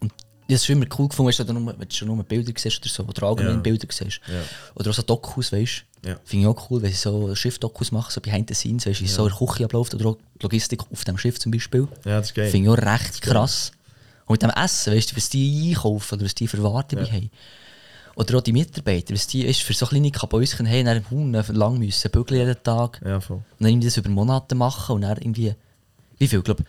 [0.00, 0.12] Und
[0.48, 3.22] es schon immer cool gefunden, weißt wenn du schon nur Bilder siehst oder so, oder
[3.24, 3.60] allgemein Ja.
[3.60, 4.20] Bilder siehst.
[4.26, 4.42] Ja.
[4.74, 6.08] Oder auch so Dokus, weißt du.
[6.10, 6.20] Ja.
[6.24, 9.04] Finde ich auch cool, wenn sie so Schiff-Dokus machen, so behind the scenes, weißt du,
[9.04, 11.88] wie so in der Küche abläuft oder auch die Logistik auf dem Schiff zum Beispiel.
[12.04, 12.50] Ja, das ist geil.
[12.50, 13.72] Finde ich auch recht krass.
[14.28, 17.06] Und mit dem Essen, weißt du, was die einkaufen oder was die für Ware dabei
[17.06, 17.30] haben.
[18.14, 21.78] Oder auch die Mitarbeiter, was die ist für so kleine Kabäuschen haben, dann Hunden lang
[21.78, 23.00] müssen, bügeln jeden Tag.
[23.04, 23.36] Ja, voll.
[23.38, 25.54] Und dann irgendwie das über Monate machen und dann irgendwie.
[26.18, 26.64] Wie viel, glaube?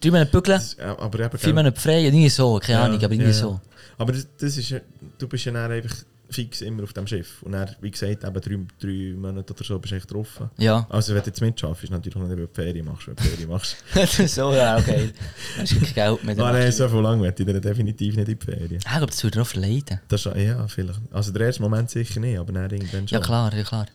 [0.00, 3.34] Drei Monate bügeln, ja, vier Monate frei, irgendwie so, keine Ja, Ahnung, aber irgendwie ja,
[3.36, 3.50] so.
[3.50, 3.60] ja.
[3.98, 4.80] Aber das, das ist, ja-
[5.18, 5.94] du bist ja dann einfach
[6.30, 7.42] fix immer auf dem Schiff.
[7.42, 10.40] Und dann, wie gesagt, eben drei, drei Monate oder so bist du echt drauf.
[10.58, 10.86] Ja.
[10.88, 13.06] Also wenn du jetzt mitschaffst, ist natürlich nicht, wenn du Ferien machst.
[13.08, 13.76] Wenn du Ferien machst.
[14.34, 15.10] so, ja, okay.
[15.56, 16.34] Dann hast du kein Geld mehr.
[16.38, 18.80] Ah, dann nein, du- so viel lang ich dir definitiv nicht in die Ferien.
[18.84, 20.00] Ah, ich glaube, das würde auch verleiden.
[20.08, 21.00] Das ja, vielleicht.
[21.10, 23.18] Also der erste Moment sicher nicht, aber dann irgendwann schon.
[23.18, 23.86] Ja, klar, ja, klar.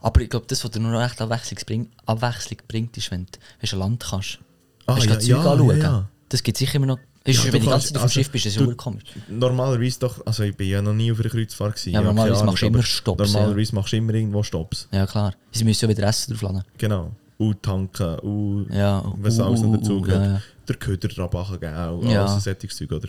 [0.00, 3.26] Aber ich glaube, das, was dir nur noch echt Abwechslung bringt, Abwechslung bringt ist, wenn
[3.26, 3.38] du
[3.72, 4.38] ein Land kannst.
[4.86, 6.08] Ah, ja, ja, ja, ja.
[6.28, 6.98] Das gibt sicher immer noch.
[7.24, 9.02] Ist, Ja, wenn du die ganze Zeit auf dem also, Schiff bist, ist es komisch.
[9.28, 11.90] Normalerweise doch, also ich bin ja noch nie auf einer Kreuzfahrt gewesen.
[11.92, 14.88] Ja, normalerweise machst du immer Stops, Normalerweise machst du immer irgendwo Stops.
[14.90, 15.34] Ja, klar.
[15.52, 16.62] Sie müssen ja wieder Essen draufladen.
[16.78, 17.10] Genau.
[17.36, 20.24] Und tanken, und Ja, was uh, alles noch dazu gehört.
[20.24, 20.42] ja, ja.
[20.68, 22.20] Der Köder drauf geben, auch Ja.
[22.24, 23.08] alles so solches Zeug, oder?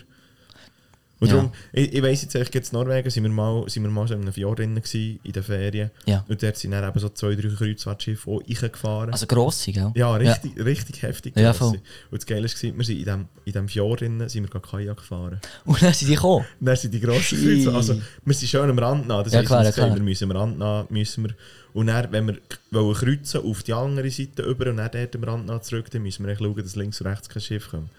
[1.22, 1.34] Und Ja.
[1.36, 4.08] darum, ich, ich weiss jetzt eigentlich, jetzt in Norwegen sind wir mal, sind wir mal
[4.08, 5.92] so in einem Fjord drin gewesen, in den Ferien.
[6.04, 6.24] Ja.
[6.26, 9.12] Und dort sind dann eben so zwei, drei Kreuzfahrtschiffe auch reingefahren.
[9.12, 9.92] Also grosse, gell?
[9.94, 11.36] ja, richtig, richtig heftig.
[11.36, 11.74] Ja, voll.
[12.10, 14.96] Und das Geile war, wir sind in dem, in dem Fjord drin, sind wir Kajak
[14.96, 15.40] gefahren.
[15.64, 16.44] Und dann sind die gekommen.
[16.58, 17.54] Dann sind die grossen Schei.
[17.54, 19.94] Kreuzfahrt, also wir sind schön am Rand nah, das Ja, klar, ja, gesagt, klar.
[19.96, 21.34] wir müssen am Rand nah, müssen wir.
[21.72, 22.38] Und dann, wenn wir
[22.72, 26.02] wollen kreuzen auf die andere Seite über und dann dort am Rand nah zurück, dann
[26.02, 27.90] müssen wir echt schauen, dass links und rechts kein Schiff kommt.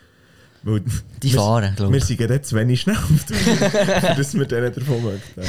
[0.64, 0.82] Weil
[1.22, 2.06] Die wir- fahren, glaub Wir ich.
[2.06, 5.42] sind gerade zu wenig schnell auf der dass wir denen davon möchten.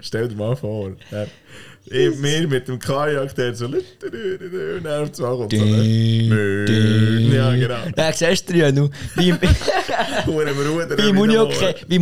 [0.00, 0.90] Stell dir mal vor.
[1.10, 1.28] Ich,
[1.86, 3.66] wir mit dem Kajak, der so...
[3.66, 3.74] Und
[4.84, 7.76] dann auf zwei kommt ein- Ja, genau.
[7.96, 8.90] Ja, siehst du ja noch.
[9.16, 9.38] Wie im,
[10.26, 11.48] wie im wieder Uni mal.
[11.50, 11.98] kein, wie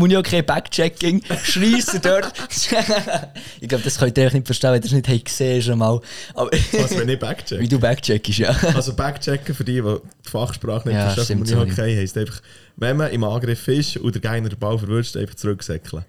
[0.47, 1.23] Backchecking.
[1.42, 2.33] Schreissen dort.
[3.61, 5.79] ich glaube, das könnt ihr euch nicht verstehen, wenn ihr es nicht habt gesehen schon
[5.79, 6.01] mal.
[6.35, 7.68] Aber Was, wenn ich wie backcheck?
[7.68, 8.51] du backcheckst, ja.
[8.75, 11.83] Also Backchecken für die, die die Fachsprache nicht Ja, verstehen, stimmt, von Uni sorry.
[11.83, 12.40] Hockey, heisst einfach,
[12.77, 16.05] wenn man im Angriff ist und der Gegner den Ball verwünscht, einfach zurücksäckeln.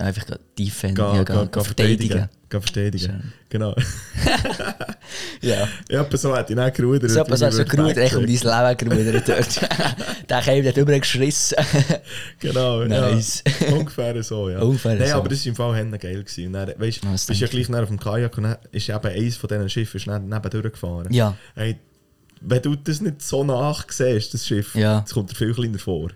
[0.00, 0.24] Einfach
[0.58, 2.28] defenden, Geh, ja, gehen, geh gehen verteidigen.
[2.48, 3.06] Geh verteidigen.
[3.06, 3.32] Schön.
[3.48, 3.74] Genau.
[5.40, 5.68] Ja.
[5.88, 7.10] Ja, so hat ich nicht gerudert.
[7.10, 9.70] So du wir gerudert, echt um dein Leben gerudert dort.
[10.28, 11.56] Der Keim hat übergeschissen.
[12.40, 13.42] Genau, Nice.
[13.60, 13.74] ja.
[13.74, 14.60] Ungefähr so, ja.
[14.60, 15.14] Ungefähr Nein, so.
[15.14, 16.22] aber das war im Fall Henne geil.
[16.22, 16.52] Gewesen.
[16.52, 19.48] Dann, weißt, das bist ja gleich auf dem Kajak und dann ist eben eins von
[19.48, 21.12] diesen Schiffen neben durchgefahren.
[21.12, 21.34] Ja.
[21.54, 21.78] Hey,
[22.40, 25.00] wenn du das nicht so nach siehst, das Schiff, Ja.
[25.00, 26.10] das kommt dir viel kleiner vor.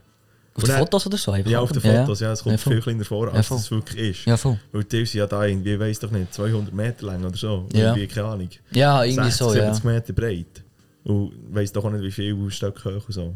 [0.54, 1.34] Auf den Fotos oder so?
[1.34, 3.58] Ja, auf den Fotos, ja, es kommt Ja, viel kleiner vor, Ja, als voll.
[3.58, 4.24] es wirklich ist.
[4.26, 4.58] Ja, voll.
[4.72, 7.66] Weil die sind ja da irgendwie, weiss doch nicht, 200 Meter lang oder so.
[7.72, 7.94] Ja.
[7.94, 8.48] Irgendwie, keine Ahnung.
[8.72, 9.72] Ja, irgendwie 60, so, ja.
[9.72, 10.62] 70 Meter breit.
[11.04, 13.34] Und weiss doch auch nicht, wie viel Stück hoch und so.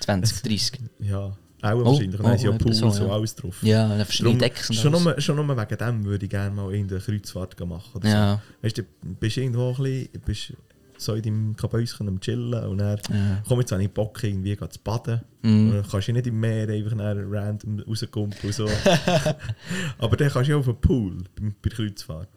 [0.00, 0.80] 20, 30.
[1.00, 2.20] Ja, auch Oh, wahrscheinlich.
[2.20, 3.04] oh, sind ja etwa Pools so, ja.
[3.04, 3.56] und alles drauf.
[3.62, 6.70] Ja, dann verschiedene Decks und schon, nur, schon nur wegen dem würde ich gerne mal
[6.70, 7.90] irgendeine Kreuzfahrt machen.
[7.94, 8.34] Oder Ja.
[8.34, 8.66] so.
[8.66, 10.52] Weißt du, du bist irgendwo ein bisschen, bist
[11.04, 13.42] so in deinem Kabäuschen am Chillen und dann Ja.
[13.46, 15.20] komm jetzt habe ich Bock irgendwie zu baden.
[15.42, 15.68] Mhm.
[15.70, 18.68] Und dann kannst du nicht im Meer einfach random rauskommen und so.
[19.98, 22.28] Aber dann kannst du ja auf den Pool bei, bei der Kreuzfahrt.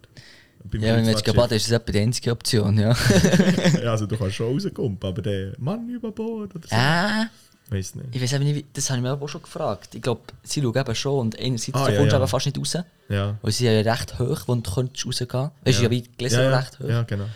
[0.64, 2.94] Beim Ja, wenn du jetzt gebadet ist das etwa die einzige Option, ja.
[3.82, 6.74] ja, also du kannst schon rauskommen, aber der Mann über Bord oder so.
[6.74, 7.26] Ah,
[7.70, 8.08] Weiss nicht.
[8.14, 9.94] Ich weiß eben nicht, das habe ich mir aber auch schon gefragt.
[9.94, 12.16] Ich glaube, sie schauen eben schon und einerseits Ah, du ja, kommst ja.
[12.18, 12.78] aber fast nicht raus.
[13.10, 13.36] Ja.
[13.42, 15.50] Weil sie sind ja recht hoch, wo du könntest rausgehen.
[15.64, 15.90] Weißt du, ja.
[15.90, 16.58] wie gelesen ja, ja.
[16.58, 16.88] recht hoch.
[16.88, 17.26] Ja, genau.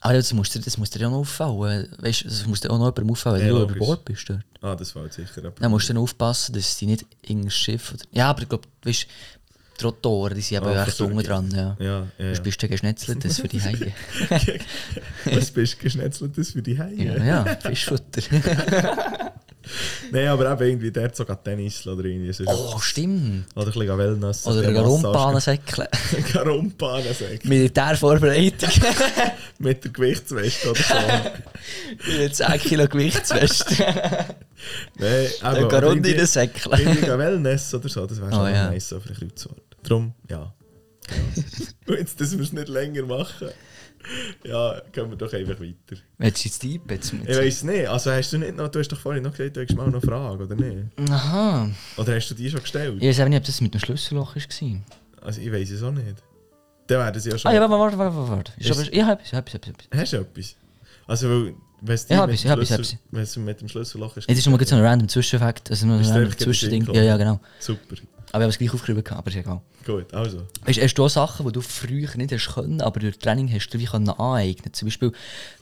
[0.00, 1.88] Aber das muss dir, das muss dir ja noch auffallen.
[1.98, 4.28] Weißt du, das muss dir auch noch jemandem auffallen, wenn Ja, du über Bord bist
[4.30, 4.44] dort.
[4.60, 5.56] Ah, das fällt sicher ab.
[5.60, 7.92] Dann musst du dann aufpassen, dass die nicht in Schiff...
[7.94, 9.08] Oder, ja, aber ich glaube, weißt du,
[9.80, 11.50] die Rotoren, die sind aber Ah, echt unten dran.
[11.50, 11.76] Ja.
[11.78, 12.40] Ja, ja, Du ja.
[12.40, 13.92] bist ja geschnetzelt, das für die Haie.
[15.24, 16.94] Was bist du geschnetzelt das für die Haie?
[16.96, 18.22] ja, ja, Fischfutter.
[20.12, 22.44] Nein, aber eben irgendwie dort sogar Tennis oder irgendwie so.
[22.46, 23.46] oh, stimmt.
[23.54, 24.46] Oder ein bisschen Wellness.
[24.46, 24.80] Oder ein eine.
[24.80, 25.88] Rumpahnensäckle.
[26.34, 27.48] Eine Rumpahnensäckle.
[27.48, 28.70] Militärvorbereitung.
[29.58, 32.12] Mit der Gewichtsweste oder so.
[32.18, 33.74] Mit 10 Kilo Gewichtsweste.
[34.98, 36.78] Nein, aber Dann oder geh rund in den Säckle.
[36.78, 38.70] Irgendwie ein Wellness oder so, das wäre schon Oh, ja.
[38.70, 39.60] nice so für eine Kreuzfahrt.
[39.82, 40.52] Darum, ja.
[41.86, 41.94] ja.
[41.94, 43.48] Jetzt, dass wir es nicht länger machen,
[44.44, 46.00] ja, gehen wir doch einfach weiter.
[46.18, 47.12] Willst du jetzt deep jetzt?
[47.12, 49.60] Ich weiß nicht, also hast du nicht noch, du hast doch vorhin noch gesagt, du
[49.60, 50.86] hättest mal noch eine Frage, oder nicht?
[51.10, 51.68] Aha.
[51.96, 52.96] Oder hast du die schon gestellt?
[53.00, 54.80] Ich weiß auch nicht, ob das mit dem Schlüsselloch war.
[55.22, 56.22] Also ich weiß es auch nicht.
[56.86, 57.50] Dann wäre das ja schon...
[57.50, 58.52] Ah ja, warte, warte, warte, warte.
[58.56, 59.88] ich habe etwas, ich habe etwas, etwas.
[59.94, 60.56] Hast du etwas?
[61.06, 62.96] Also, weil, wenn es Ja, hab mit hab ich, hab ich.
[63.12, 64.28] es mit dem Schlüsselloch ist...
[64.28, 66.86] Jetzt ist schon mal so ein random Zwischenfakt, also nur ein random Zwischending.
[66.94, 67.40] Ja, ja, genau.
[67.58, 67.96] Super.
[68.32, 69.60] Aber ich habe es gleich aufgeschrieben, aber ist egal.
[69.86, 70.46] Gut, also.
[70.64, 73.68] Weißt, hast du auch Sachen, die du früher nicht hast können, aber durch Training hast
[73.68, 75.12] du dir wie können aneignen Zum Beispiel,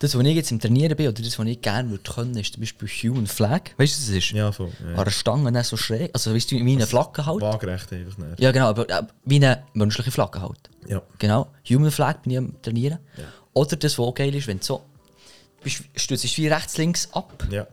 [0.01, 2.55] das, was ich jetzt im Trainieren bin, oder das, was ich gerne würde können, ist
[2.55, 3.61] zum Beispiel Human Flag.
[3.77, 4.31] Weißt du, was das ist?
[4.33, 4.71] Ja, voll.
[4.85, 5.03] An Ja.
[5.03, 7.41] einer Stange dann so schräg, also weißt du, wie eine Flagge halt.
[7.41, 8.41] Waagerecht einfach nicht.
[8.41, 10.71] Ja, genau, aber äh, wie eine menschliche Flagge halt.
[10.89, 11.03] Ja.
[11.19, 12.99] Genau, Human Flag bin ich am Trainieren.
[13.17, 13.25] Ja.
[13.53, 14.83] Oder das, was auch geil ist, wenn du so
[15.63, 17.47] bist, stützt wie rechts, links ab.
[17.51, 17.67] Ja.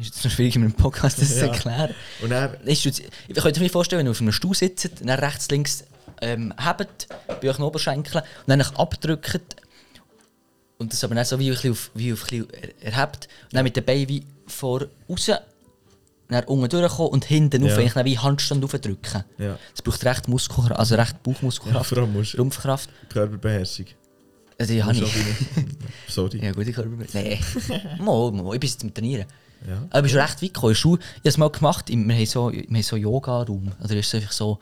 [0.00, 1.52] Ist jetzt noch schwierig in einem Podcast das zu Ja.
[1.52, 1.94] erklären.
[2.22, 2.56] Und dann...
[2.64, 2.82] Ich
[3.34, 5.84] könnte mir vorstellen, wenn ihr auf einem Stuhl sitzt, dann rechts, links
[6.20, 7.08] ähm, hebt,
[7.40, 9.40] bei euch den Oberschenkel und dann abdrückt
[10.78, 13.28] und das aber dann so wie ein bisschen, auf, wie auf ein bisschen er- erhebt
[13.44, 15.30] und dann mit den Beinen wie vor raus,
[16.28, 17.76] dann unten durchkommen und hinten Ja.
[17.76, 19.24] auf, wie Handstand aufdrücken.
[19.38, 19.58] Ja.
[19.72, 22.88] Das braucht recht Muskelkraft, also recht Ja, Bauchmuskelkraft, du Rumpfkraft.
[23.10, 23.86] Körperbeherrschung.
[24.58, 25.12] Also, die habe ich.
[26.08, 26.44] Sorry.
[26.44, 26.90] Ja, gute Körper.
[27.12, 27.38] Nein.
[27.98, 29.26] mal, mal, ich bin jetzt am Trainieren.
[29.68, 29.76] Ja.
[29.90, 30.72] Aber ich bin schon recht weit gekommen.
[30.72, 33.72] Ich habe es mal gemacht, wir haben so, wir haben so Yoga-Raum.
[33.82, 34.58] Oder ist es einfach so,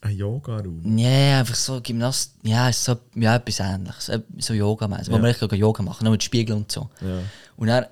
[0.00, 0.80] Ein Yoga-Raum.
[0.82, 4.08] nee, einfach so Gymnast, ja, es ist so, ja, etwas ähnliches.
[4.10, 5.18] äh, So Yoga-mäßig, wo Ja.
[5.22, 6.90] man echt Yoga machen, noch mit Spiegel und so.
[7.00, 7.20] Ja.
[7.56, 7.86] Und dann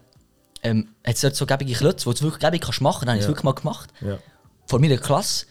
[0.63, 3.07] ähm, hat es dort so gebige Klötze, die du wirklich gebig kannst machen.
[3.07, 3.91] Dann habe ich es wirklich mal gemacht.
[4.67, 5.47] Vor meiner Klasse.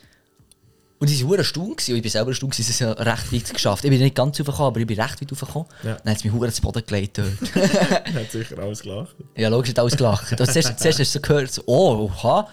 [1.01, 1.91] Und waren Stunde gewesen.
[1.93, 3.83] und ich bin selber gewesen, sie haben es ja recht weit geschafft.
[3.83, 5.67] Ich bin nicht ganz raufgekommen, aber ich bin recht weit raufgekommen.
[5.81, 5.95] Ja.
[5.95, 7.55] Dann hat es mich hure zu Boden gelegt dort.
[8.13, 9.15] Hat sicher alles gelacht.
[9.35, 10.39] Ja, logisch hat alles gelacht.
[10.39, 12.47] Also, zuerst, zuerst hast du so gehört, so, oh, oha.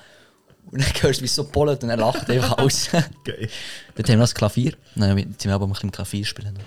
[0.71, 2.89] Und dann hörst du, wie es so pollet und er lacht einfach aus.
[2.91, 3.51] Geil.
[3.99, 4.73] haben wir noch das Klavier.
[4.95, 6.59] Und dann sind wir aber ein bisschen Klavier spielen,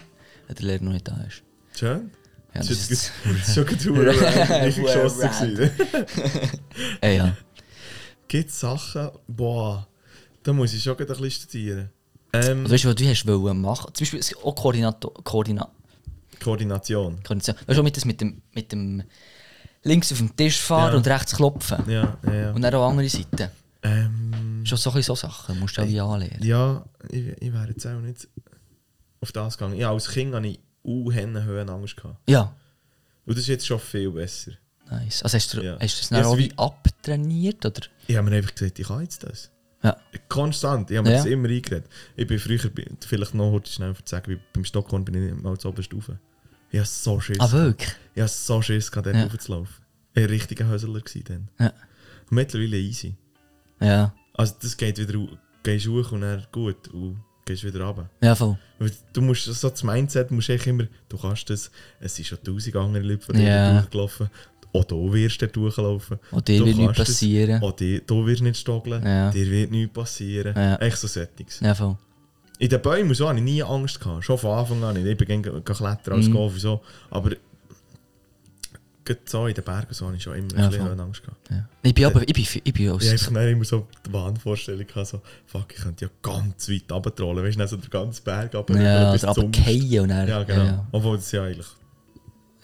[0.48, 1.42] wenn der Lehrer noch nicht da ist.
[1.76, 2.12] Schön.
[2.54, 3.12] Ja, das das ist
[3.56, 5.56] schon gut richtig Hure geschossen.
[5.56, 5.72] gewesen.
[7.02, 7.36] Äh, ja.
[8.28, 9.88] Gibt es Sachen, boah,
[10.44, 11.90] da muss ich schon ein bisschen studieren.
[12.34, 13.94] Ähm, Also, weißt du, was du hast wollen machen?
[13.94, 15.70] Zum Beispiel auch Koordinator, Koordina,
[16.40, 17.22] Koordination.
[17.24, 17.56] Koordination.
[17.68, 19.04] Weißt du, mit, das mit, dem, mit dem
[19.84, 20.98] links auf dem Tisch fahren Ja.
[20.98, 21.84] und rechts klopfen.
[21.90, 22.52] Ja, ja, ja.
[22.52, 23.52] Und dann auch andere Seite.
[23.84, 26.44] Ähm, Schon so, so Sachen, musst du auch wie anlernen.
[26.44, 28.28] ja, ich, ich wäre jetzt auch nicht
[29.20, 29.76] auf das gegangen.
[29.78, 31.98] Ja, als Kind hatte ich uh, Höhenangst.
[31.98, 32.18] Gehabt.
[32.30, 32.54] Ja,
[33.26, 34.52] Und das ist jetzt schon viel besser.
[34.90, 35.24] nice.
[35.24, 35.78] Also hast du, Ja.
[35.80, 37.66] hast du das dann so auch wie abtrainiert?
[37.66, 37.82] Oder?
[38.08, 39.50] Ich habe mir einfach gesagt, ich kann jetzt das.
[39.84, 39.98] Ja.
[40.30, 41.24] Konstant, ich habe mir Ja.
[41.24, 41.86] das immer eingeredet.
[42.16, 42.60] Ich bin früher,
[43.08, 46.12] vielleicht noch heute schnell zu sagen, beim Stockholm bin ich mal zu oberst rauf.
[46.70, 47.40] Ich habe so Schiss.
[47.40, 47.92] Ah, wirklich?
[48.16, 49.26] Ich habe so Schiss, gehabt, dort Ja.
[49.26, 49.76] hochzulaufen.
[50.14, 51.48] Ich war ein richtiger Hösler dann.
[51.60, 51.74] Ja.
[52.30, 53.16] Mittlerweile easy.
[53.80, 54.14] Ja.
[54.34, 55.20] Also das geht wieder,
[55.64, 58.10] gehst hoch und dann gut und gehst wieder runter.
[58.22, 58.58] Ja, voll.
[59.14, 62.76] Du musst so das Mindset, musst echt immer, du kannst das, es sind schon tausend
[62.76, 63.74] andere Leute von dir Ja.
[63.80, 64.30] durchgelaufen.
[64.74, 66.18] Auch du wirst dort durchlaufen.
[66.32, 67.62] Und dir Du wird nichts passieren.
[67.62, 69.30] Auch dir, du wirst nicht stoggeln, Ja.
[69.32, 70.54] dir wird nichts passieren.
[70.56, 70.76] Ja.
[70.78, 71.60] Echt so Settings.
[71.60, 71.98] Ja, voll.
[72.58, 74.00] In den Bäumen so hatte ich nie Angst.
[74.00, 74.24] Gehabt.
[74.24, 74.96] Schon von Anfang an.
[75.06, 76.34] Ich bin gerne geklettert als Mhm.
[76.34, 76.82] Golf so.
[77.10, 77.32] Aber
[79.26, 81.00] so in den Bergen so, hatte ich schon immer Ja, ein bisschen.
[81.00, 81.22] Angst.
[81.24, 81.50] Gehabt.
[81.50, 81.68] Ja.
[81.82, 84.14] Ich bin aber, ich bin, ich bin aus, Ich habe einfach dann immer so die
[84.14, 87.44] Wahnvorstellung gehabt, so, fuck, ich könnte ja ganz weit runtertrollen.
[87.44, 88.82] Weißt du, dann so den ganzen Berg runter.
[88.82, 90.64] ja, oder zum- runterfallen und dann, Ja, genau.
[90.64, 91.66] ja, Obwohl das ja eigentlich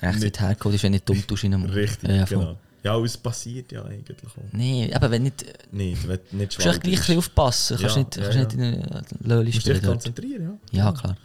[0.02, 2.58] rechts Nicht- hergekommen ist, wenn du nicht dumm tust in einem richtig, ja, genau.
[2.84, 4.54] Ja, es passiert ja eigentlich auch.
[4.54, 5.44] Nee, aber wenn nicht,
[5.74, 7.78] Nicht, wenn du nicht du musst gleich aufpassen.
[7.80, 8.44] Kannst Ja, nicht, kannst ja.
[8.44, 10.86] nicht in eine Löhle Du musst dich konzentrieren, ja.
[10.86, 11.18] Ja, klar.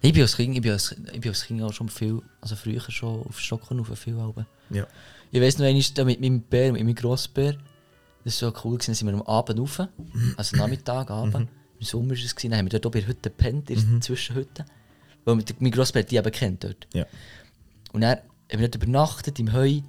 [0.00, 2.54] Ich bin als Kind, ich bin als, ich bin als kind auch schon viel, also
[2.54, 4.46] früher schon auf Stockholm auf viel Alben.
[4.70, 4.86] Ja.
[5.32, 7.56] Ich weiss noch einmal mit meinem Bär, mit meinem Grossbär,
[8.24, 9.82] das war so cool, gewesen, sind wir am Abend rauf,
[10.36, 11.48] also Nachmittag, Abend.
[11.80, 14.00] Im Sommer war es, dann haben wir dort oben in der Hütte gepennt, in der
[14.02, 14.64] Zwischenhütte.
[15.24, 16.86] Weil mein Grossbär die eben kennt dort.
[16.94, 17.06] Ja.
[17.92, 18.20] Und haben
[18.50, 19.80] wir dort übernachtet im Heu.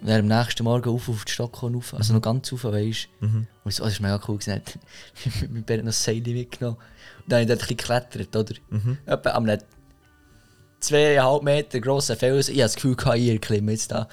[0.00, 3.08] Und dann am nächsten Morgen auf, auf die Stockholm rauf, also noch ganz rauf, weißt
[3.20, 3.26] du.
[3.26, 3.46] Mhm.
[3.64, 4.38] Und so, das war mega cool.
[4.38, 4.60] gewesen.
[4.64, 6.76] Dann mit mir noch das Seil mitgenommen.
[6.76, 8.54] Und dann habe ich dort ein bisschen geklettert, oder?
[8.70, 8.98] Mhm.
[9.06, 9.46] Etwa am
[10.80, 12.52] zweieinhalb Meter grossen Felsen.
[12.54, 14.08] Ich habe das Gefühl, gehabt, ich erklimme jetzt da.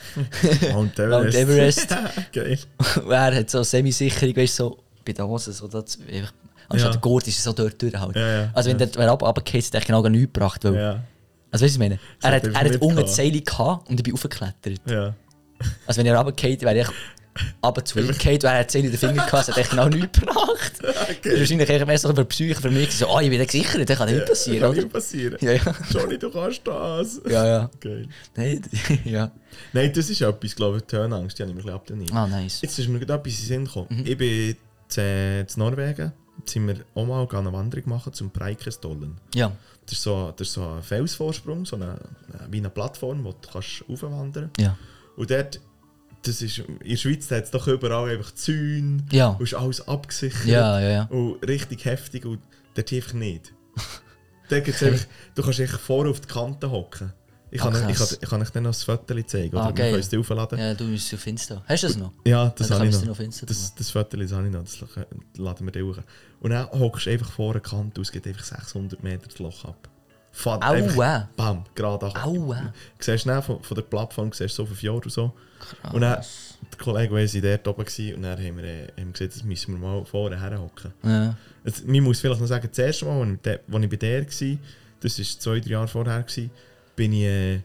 [0.71, 1.91] Mount Mount Everest.
[1.91, 1.95] Everest.
[2.33, 2.59] Geil.
[3.03, 6.33] Und er hat so Semisicherung, weißt du, so bei den Hosen, so das, einfach,
[6.69, 6.91] anstatt Ja.
[6.93, 8.15] der Gurt ist er so dort durch halt.
[8.15, 8.85] Ja, ja, also wenn ja.
[8.85, 10.63] der wer runter- runtergefallen ist, hätte ich genau nichts gebracht.
[10.63, 11.01] Weil.
[11.53, 11.99] Also weißt du, was ich meine?
[12.19, 13.07] Das Er hat er unten gehabt.
[13.09, 14.81] das Seil gehabt und ich bin aufgeklettert.
[14.89, 15.13] Ja.
[15.85, 16.87] Also wenn er runtergefallen wäre ich
[17.63, 19.69] runter zu ihm gefallen, wäre er das Seil in den Finger gehabt, das hat echt
[19.69, 20.73] genau nichts gebracht.
[21.23, 23.87] Ist wahrscheinlich eher mehr so die Psyche für mich, so, oh, ich bin da gesichert,
[23.87, 25.37] das kann nicht passieren, Kann nicht passieren.
[25.41, 25.75] Ja, ja.
[25.91, 27.21] Johnny, du kannst das.
[27.29, 27.69] Ja, ja.
[27.79, 28.07] Geil.
[28.35, 28.61] Nein,
[29.05, 29.31] ja.
[29.73, 32.13] Nein, das ist etwas, glaube ich, die Höhenangst, die habe ich mir ein bisschen abtrainiert.
[32.13, 32.61] Ah, nice.
[32.61, 33.87] Jetzt ist mir gerade etwas in den Sinn gekommen.
[33.89, 34.05] Mhm.
[34.07, 34.55] Ich bin
[34.97, 39.17] in Norwegen, jetzt sind wir auch mal eine Wanderung machen zum Preikestollen.
[39.35, 39.51] Ja.
[39.85, 41.99] Das ist so, das ist so ein Felsvorsprung, so eine,
[42.49, 44.61] wie eine Plattform, wo du kannst raufwandern kannst.
[44.61, 44.77] Ja.
[45.17, 45.59] Und dort,
[46.23, 49.29] das ist, in der Schweiz hat es doch überall einfach Zäune Ja.
[49.29, 50.45] und ist alles abgesichert.
[50.45, 51.03] Ja, ja, ja.
[51.05, 52.39] Und richtig heftig und
[52.75, 53.53] dort einfach nicht.
[54.49, 55.05] dort gibt's einfach,
[55.35, 57.11] du kannst echt vor auf die Kante hocken.
[57.55, 58.09] Ich Ah, kann, ich, krass.
[58.09, 59.55] kann, ich kann euch dann noch das Foto zeigen.
[59.55, 60.57] Ah, Oder wir können es aufladen.
[60.57, 61.61] Ja, du bist auf Insta.
[61.67, 62.11] Hast du das noch?
[62.25, 63.19] Ja, das habe ich noch.
[63.19, 64.79] es Das, das Foto habe ich noch, das
[65.37, 65.99] laden wir dir hoch.
[66.39, 69.65] Und dann hockst du einfach vor der Kante aus, geht einfach 600 Meter das Loch
[69.65, 69.87] ab.
[70.63, 71.29] Einfach, Aua.
[71.35, 72.25] bam, gerade ab.
[72.25, 72.73] Aua.
[72.97, 75.31] Du siehst dann von, von der Plattform siehst du so fünf Jahre oder so.
[75.91, 76.23] Und dann,
[76.71, 79.73] der Kollege, waren dort oben gewesen, und dann haben wir, äh, haben gesagt, das müssen
[79.73, 80.91] wir mal vorne herhocken.
[81.03, 81.37] Ja.
[81.63, 84.21] Jetzt, man muss vielleicht noch sagen, das erste Mal, als ich, als ich bei der
[84.21, 84.57] war,
[85.01, 86.49] das war zwei, drei Jahre vorher, gewesen,
[86.95, 87.59] bin ich äh,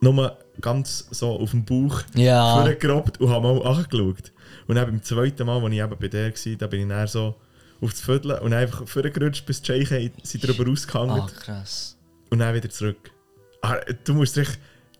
[0.00, 2.62] nur ganz so auf dem Bauch Ja.
[2.62, 4.32] vorgegrabt und habe mal angeschaut.
[4.66, 7.06] Und dann beim zweiten Mal, als ich eben bei der war, da bin ich dann
[7.08, 7.34] so
[7.80, 11.96] auf das Viertel und einfach vorgerutscht, bis die Scheiche sind drüber rausgehangen Ah, krass.
[12.30, 13.10] und dann wieder zurück.
[13.62, 14.48] Ah, du musst dich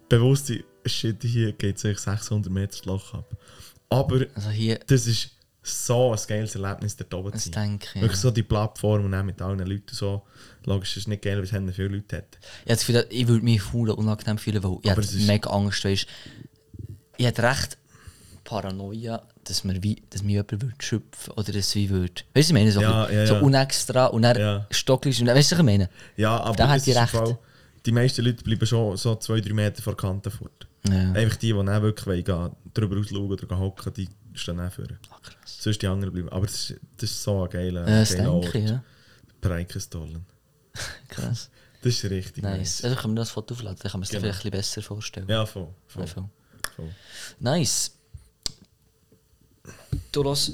[0.09, 3.37] bewusst sein, shit, hier geht es 600 Meter das Loch ab.
[3.89, 5.31] Aber Also hier, das ist
[5.69, 7.71] so ein geiles Erlebnis, dort oben zu sein.
[7.71, 7.95] denke ich.
[8.03, 8.23] Wirklich Ja.
[8.23, 10.23] so die Plattform und dann mit allen Leuten so.
[10.65, 12.39] Logisch ist es nicht geil, weil es haben viele Leute hat.
[12.65, 16.07] Ich, hab das Gefühl, ich würde mich voll unangenehm fühlen, weil ich mega Angst, weißt
[17.17, 17.79] Ich hätte recht
[18.45, 22.23] Paranoia, dass mir, wie, dass mir jemand würde schöpfen oder dass wie würde.
[22.35, 22.71] Weißt du, ich meine?
[22.73, 23.41] So, Ja, ja, so ja.
[23.41, 24.67] unextra und dann Ja.
[24.71, 25.21] stocklich.
[25.21, 25.89] und Weißt du, was ich meine?
[26.17, 27.11] Ja, aber Da hat recht.
[27.11, 27.39] Fall,
[27.85, 30.67] die meisten Leute bleiben schon so zwei, drei Meter vor der Kante fort.
[30.89, 31.13] Ja.
[31.13, 34.85] Einfach die, die dann wirklich gehen, drüber ausschauen oder hocken, die stehen dann vor.
[35.11, 35.17] Ah.
[35.67, 36.29] Sonst die anderen bleiben.
[36.29, 38.85] Aber das ist, das ist so ein geiler, das geiler ich, ja.
[39.41, 40.25] Preikestollen.
[41.09, 41.51] Krass.
[41.83, 42.85] Das ist richtig Nice.
[42.85, 44.33] Also kann man das Foto aufladen, dann kann man es sich Genau.
[44.33, 45.29] vielleicht ein bisschen besser vorstellen.
[45.29, 45.67] Ja, voll.
[45.89, 46.29] voll, Ja, voll.
[46.77, 46.91] voll.
[47.41, 47.91] Nice.
[50.13, 50.53] Du los.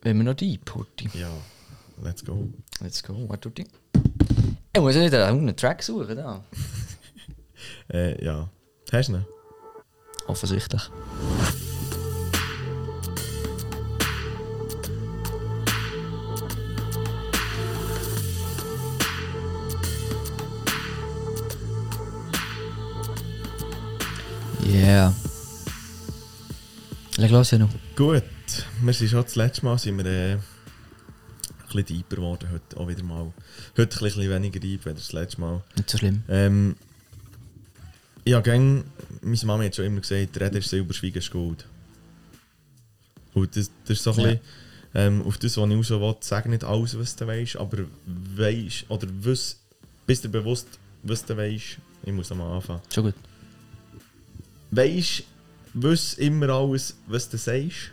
[0.00, 1.08] Wenn wir noch die Porti.
[1.14, 1.30] Ja,
[2.02, 2.48] let's go.
[2.80, 3.66] Let's go, was tut die?
[4.74, 6.44] Ich muss ja wieder einen Track suchen, da.
[7.92, 8.48] Äh, ja.
[8.90, 9.26] Hast du ihn?
[10.26, 10.82] Offensichtlich.
[24.92, 25.14] Yeah.
[27.16, 27.70] Leg los, ja noch.
[27.96, 28.22] Gut,
[28.82, 30.42] wir sind schon das letzte Mal sind wir, äh, ein
[31.64, 33.32] bisschen deeper geworden heute auch wieder mal.
[33.78, 35.62] Heute ein bisschen weniger deep als das letzte Mal.
[35.76, 36.22] Nicht so schlimm.
[36.28, 36.76] Ähm,
[38.28, 38.84] habe gern,
[39.22, 41.64] meine Mama hat schon immer gesagt, Reden ist Silber, Schweigen ist Gold.
[43.32, 44.24] Und das, das ist so ein Ja.
[44.24, 44.40] bisschen,
[44.94, 47.78] ähm, auf das, was ich so will, sag nicht alles, was du weißt, aber
[48.36, 49.58] weisst, oder wiss,
[50.06, 50.66] bist dir bewusst,
[51.02, 51.78] was du weißt.
[52.04, 52.82] Ich muss nochmal anfangen.
[52.92, 53.14] Schon gut.
[54.72, 55.24] Weisst,
[55.74, 57.90] wiss immer alles, was du sagst,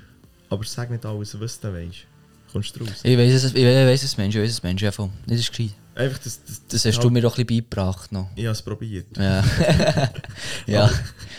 [0.49, 2.05] aber sag nicht alles, was du weißt.
[2.51, 3.01] Kommst du raus?
[3.03, 5.09] Ich weiß es, ich weiss es, Mensch, ich weiss es, Mensch, ja voll.
[5.27, 5.73] Das ist gescheit.
[5.93, 8.29] Einfach das, das, Das hast du mir doch ein bisschen beigebracht noch.
[8.35, 9.05] Ich habe es probiert.
[9.17, 9.43] Ja.
[10.65, 10.89] ja.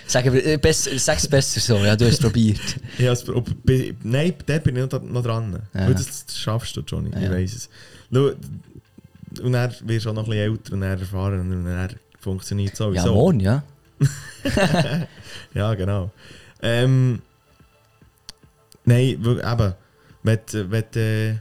[0.06, 2.60] Sag, äh, besser, sag's besser so, ja, du hast es probiert.
[2.98, 5.62] Ich has, ob, bi- nein, da bin ich noch, noch dran.
[5.72, 5.86] Ja.
[5.86, 7.10] Weil Das, das schaffst du, Johnny.
[7.10, 7.22] Ja.
[7.22, 7.68] Ich weiß es.
[8.12, 8.30] Schau,
[9.42, 11.88] und er wirst auch noch ein bisschen älter und er erfahren und er
[12.18, 13.14] funktioniert Ja, sowieso.
[13.14, 13.62] morgen, ja.
[15.54, 16.10] Ja, genau.
[16.62, 17.20] Ähm,
[18.84, 19.74] nein, eben,
[20.22, 21.40] wenn, wenn, du-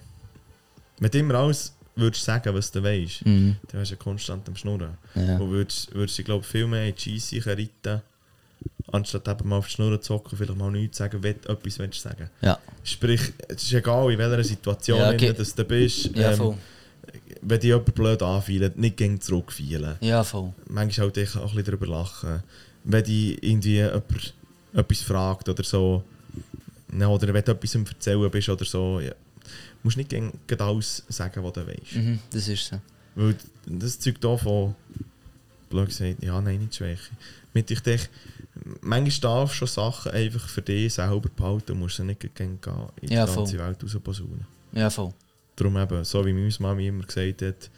[0.99, 3.57] wenn immer alles würdest sagen, was du weißt, Mhm.
[3.68, 4.97] dann wärst du ja konstant am Schnurren.
[5.16, 5.38] Ja.
[5.38, 8.01] Und würdest, würdest du, glaube viel mehr in die Scheisse reiten,
[8.91, 11.49] anstatt eben mal auf die Schnur zu hocken und vielleicht mal nichts sagen, wenn du
[11.49, 12.57] etwas willst sagen Ja.
[12.84, 15.34] Sprich, es ist egal, in welcher Situation Ja, ja, okay.
[15.55, 16.16] du bist.
[16.16, 16.55] Ja, ähm, voll.
[17.42, 19.96] Wenn dich jemand blöd anfühlt, nicht gegen zurückfühlen.
[20.02, 20.54] Ja, voll.
[20.68, 22.44] Manchmal halt echt auch ein bisschen darüber lachen.
[22.84, 24.34] Wenn dich irgendwie jemand
[24.74, 26.04] etwas fragt oder so,
[26.98, 29.14] ja, oder wenn du etwas am Erzählen bist oder so, ja,
[29.84, 31.96] musst nicht gegen alles sagen, was du weißt.
[31.96, 32.82] Mhm, das ist so.
[33.16, 33.36] Weil
[33.66, 34.76] das zeugt auch von,
[35.70, 37.12] blöd gesagt, ja, nein, nicht Schwäche.
[37.54, 38.10] Mit ich dich,
[38.82, 42.60] manchmal darfst du schon Sachen einfach für dich selber behalten und musst sie nicht gegen
[43.02, 43.60] in Ja, die ganze voll.
[43.60, 44.46] Welt rausposaunen.
[44.72, 45.14] Ja, voll.
[45.60, 47.70] Darum eben, so wie meine Mami immer gesagt hat,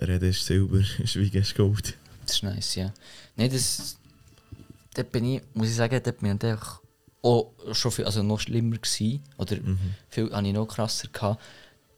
[0.00, 1.94] Reden ist Silber, Schweigen ist Gold.
[2.24, 2.92] Das ist nice, ja.
[3.36, 3.96] Nein, das.
[4.94, 6.80] Dort bin ich, muss ich sagen, dort bin ich einfach
[7.22, 9.22] auch schon viel, also noch schlimmer gewesen.
[9.36, 9.56] Oder
[10.08, 11.42] viel habe ich noch krasser gehabt.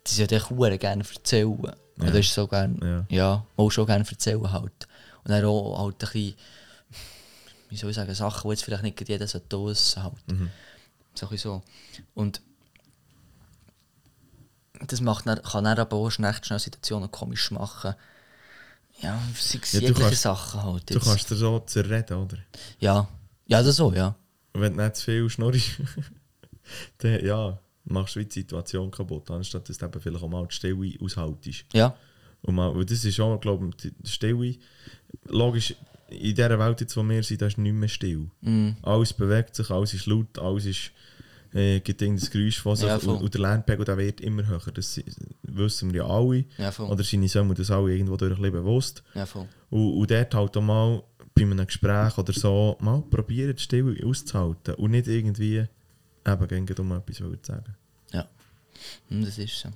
[0.06, 1.58] Die sind ja auch gerne erzählen.
[1.98, 3.16] Oder ist so gerne, Ja.
[3.16, 3.46] ja.
[3.56, 4.88] auch schon gerne erzählen halt.
[5.24, 6.34] Und dann auch halt ein bisschen,
[7.68, 10.14] wie soll ich sagen, Sachen, die jetzt vielleicht nicht jeder so wissen halt.
[11.14, 11.62] So ein bisschen so.
[12.14, 12.40] Und
[14.86, 17.94] das macht dann, kann dann aber auch schnell, schnell Situationen komisch machen.
[19.00, 20.90] Ja, sei es Ja, du jegliche kannst- Sachen halt.
[20.90, 21.04] Du jetzt.
[21.04, 22.36] kannst dir so zerreden, oder?
[22.78, 23.08] Ja,
[23.46, 24.14] ja, das so, ja.
[24.52, 25.70] Wenn du nicht zu viel schnurrst,
[26.98, 30.54] dann ja, machst du die Situation kaputt, anstatt dass du eben vielleicht auch mal die
[30.54, 31.64] Stille aushaltest.
[31.72, 31.94] Ja,
[32.42, 34.56] Und mal, weil das ist auch, glaube ich, die Stille,
[35.28, 35.74] logisch,
[36.08, 38.28] in dieser Welt, jetzt, wo wir sind, da ist nicht mehr still.
[38.40, 40.90] mm, Alles bewegt sich, alles ist laut, alles ist,
[41.52, 44.60] äh, gibt irgendein Geräusch von sich Ja, und, und der Lärmpegel der wird immer höher.
[44.72, 45.00] Das
[45.42, 46.44] wissen wir ja alle.
[46.58, 46.88] ja, voll.
[46.88, 49.02] Oder seine Söhne das alle irgendwo durch ein bewusst.
[49.14, 49.46] Ja, voll.
[49.70, 51.02] Und, und dort halt auch mal
[51.34, 55.66] bei einem Gespräch oder so mal probieren, die Stille auszuhalten und nicht irgendwie
[56.26, 57.74] eben gegen um etwas zu sagen.
[58.12, 58.28] Ja,
[59.08, 59.68] Hm, das ist so.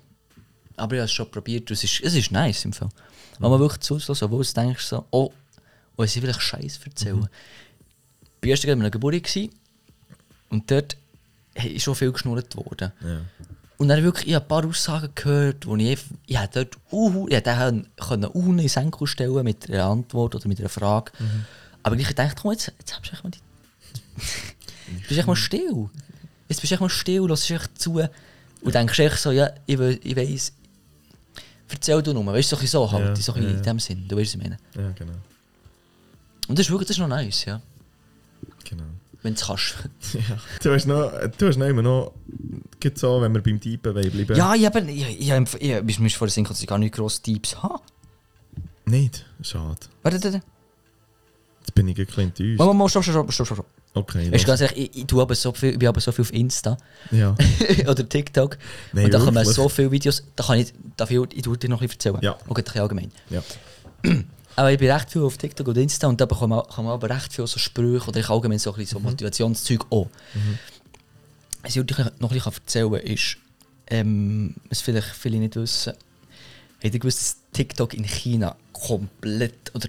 [0.77, 2.89] Aber ich habe es schon probiert und es ist, es ist nice im Fall.
[3.39, 5.33] Wenn man wirklich zulässt, wo du denkst, so, oh,
[5.97, 7.17] oh, sie vielleicht Scheiß erzählen.
[7.21, 7.29] Mhm.
[8.41, 9.37] Ich war erst an einer Geburt
[10.51, 10.97] und dort
[11.55, 12.93] ist schon viel geschnurrt worden.
[13.03, 13.21] Ja.
[13.77, 17.27] Und dann wirklich, ich habe ein paar Aussagen gehört, wo ich, ich habe dort uh,
[17.29, 21.13] ich können uh, in den Senkel stellen mit einer Antwort oder mit einer Frage.
[21.83, 23.39] Aber ich dachte, komm, jetzt, jetzt hast du mal die...
[24.99, 25.91] jetzt bist du mal still.
[26.49, 28.01] Jetzt bist du echt mal still, hörst echt zu
[28.63, 30.53] und denkst echt so, ja, ich, we- ich weiss,
[31.69, 33.61] erzähl du nur, weißt du, so, so halt, Ja, so ja, in ja.
[33.61, 34.57] dem Sinn, du weißt, was ich meine.
[34.75, 35.13] ja, genau.
[36.47, 37.61] Und das ist wirklich, das ist noch nice, ja,
[38.65, 38.85] genau.
[39.25, 39.75] Wenn du es kannst.
[40.15, 40.37] Ja.
[40.63, 42.13] Du hast noch, du hast noch immer noch,
[42.79, 44.37] gibt so, wenn wir beim Typen bleiben.
[44.37, 46.95] ja, ich habe, ich, ich, ich, ich, ich, vor der Sinn, dass ich gar nicht
[46.95, 47.81] grosse Tipps habe.
[48.85, 49.25] Nicht?
[49.43, 49.81] Schade.
[50.03, 50.43] Warte, warte.
[51.61, 52.59] Jetzt bin ich ein bisschen enttäuscht.
[52.59, 53.67] Mal, mal, mal, stopp, stopp, stopp, stopp.
[53.95, 56.11] Okay, Weißt du, ganz ehrlich, ich, ich, tue aber so viel, ich bin aber so
[56.13, 56.77] viel auf Insta
[57.11, 57.35] Ja.
[57.89, 58.59] oder TikTok.
[58.93, 59.55] Nein, und da kommen wirklich?
[59.55, 62.19] so viele Videos, da kann ich, darf ich, ich tue dir noch ein bisschen erzählen.
[62.23, 62.37] Ja.
[62.49, 63.13] Okay, ein bisschen allgemein.
[63.31, 63.43] ja.
[64.57, 66.95] Aber ich bin recht viel auf TikTok und Insta und da bekommt man, kann man
[66.95, 70.09] aber recht viel so Sprüche oder ich allgemein so, ein bisschen so Motivationszeug auch.
[71.63, 73.37] Was ich dir noch ein bisschen erzählen kann, ist,
[73.89, 75.95] ähm, was vielleicht viele nicht wissen,
[76.83, 79.89] habt ihr gewusst, dass TikTok in China komplett, oder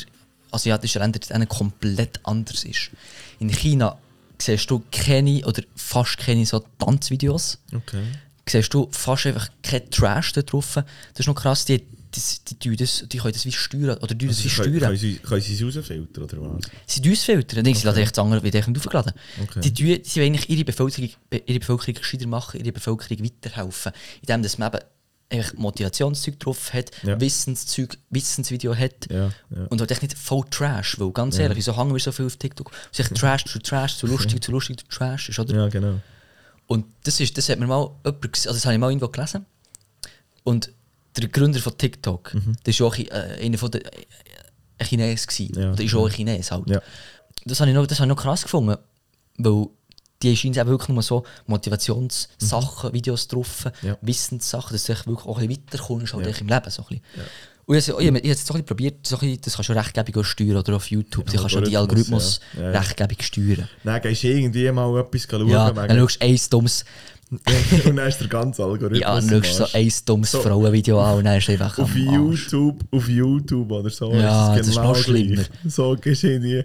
[0.52, 2.92] asiatische Länder denen komplett anders ist?
[3.40, 3.98] In China
[4.42, 8.04] siehst du keine oder fast keine so Tanzvideos Okay.
[8.48, 10.76] siehst du fast einfach kein Trash da drauf.
[10.76, 10.86] Das
[11.20, 11.84] ist noch krass, die,
[12.16, 12.22] die,
[12.56, 13.98] die, die, das, die können das wie steuern.
[13.98, 14.98] Oder die das wie Also, können, können, steuern.
[14.98, 16.66] sie, können sie es rausfiltern oder was?
[16.86, 17.64] Sie tun es filtern.
[17.64, 19.14] Dann sie laden echt das andere wieder aufgeladen.
[19.44, 19.60] Okay.
[19.62, 23.92] Die, die wollen eigentlich ihre Bevölkerung, ihre Bevölkerung gescheiter machen, ihre Bevölkerung weiterhelfen.
[24.22, 24.84] Indem dass man eben
[25.30, 27.20] eigentlich Motivationszeug drauf hat, Ja.
[27.20, 29.12] Wissenszeug, Wissensvideo hat.
[29.12, 29.66] Ja, ja.
[29.70, 31.00] Und halt echt nicht voll Trash.
[31.00, 32.72] Weil ganz ehrlich, wieso hängen wir so viel auf TikTok?
[32.92, 35.56] Es ist echt Trash zu Trash, zu lustig, zu lustig, zu Trash ist, oder?
[35.56, 36.00] ja, genau.
[36.68, 39.46] Und das, ist, das hat mir mal jemand, also das habe ich mal irgendwo gelesen.
[40.44, 40.72] Und
[41.18, 44.06] der Gründer von TikTok, das war auch ein, äh, einer von der, äh,
[44.78, 45.60] ein Chines gewesen.
[45.60, 45.72] Ja.
[45.72, 46.70] Oder ist auch ein Chines halt.
[46.70, 46.82] Ja.
[47.46, 48.76] Das habe ich noch, das habe ich noch krass gefunden,
[49.38, 49.68] weil
[50.22, 53.98] die scheinen eben wirklich nur so Motivationssachen, Videos drauf, Ja.
[54.02, 56.34] Wissenssachen, dass du wirklich auch ein bisschen weiterkommst halt Ja.
[56.40, 56.70] im Leben.
[56.70, 57.02] So ein bisschen.
[57.68, 59.42] Und ich, habe- ich, habe- ich habe jetzt so ein bisschen probiert, so ein bisschen,
[59.42, 62.62] das kannst du rechtgebig auch steuern oder auf YouTube, du kannst ja die Algorithmus, ja.
[62.62, 62.80] Ja, ja.
[62.80, 63.68] rechtgebig steuern.
[63.84, 65.50] Dann gehst du irgendwie mal etwas schauen.
[65.50, 66.86] Ja, dann schaust du ein dummes
[67.86, 69.00] und dann ist der ganze Algorithmus.
[69.00, 70.42] Ja, schaust du so ein dummes So.
[70.42, 71.96] Frauenvideo an und dann ist einfach auf.
[71.96, 74.14] YouTube, auf YouTube oder so.
[74.14, 75.06] Ja, ist das es ist genau noch gleich.
[75.06, 75.42] schlimmer.
[75.66, 76.64] So gehst du irgendwie,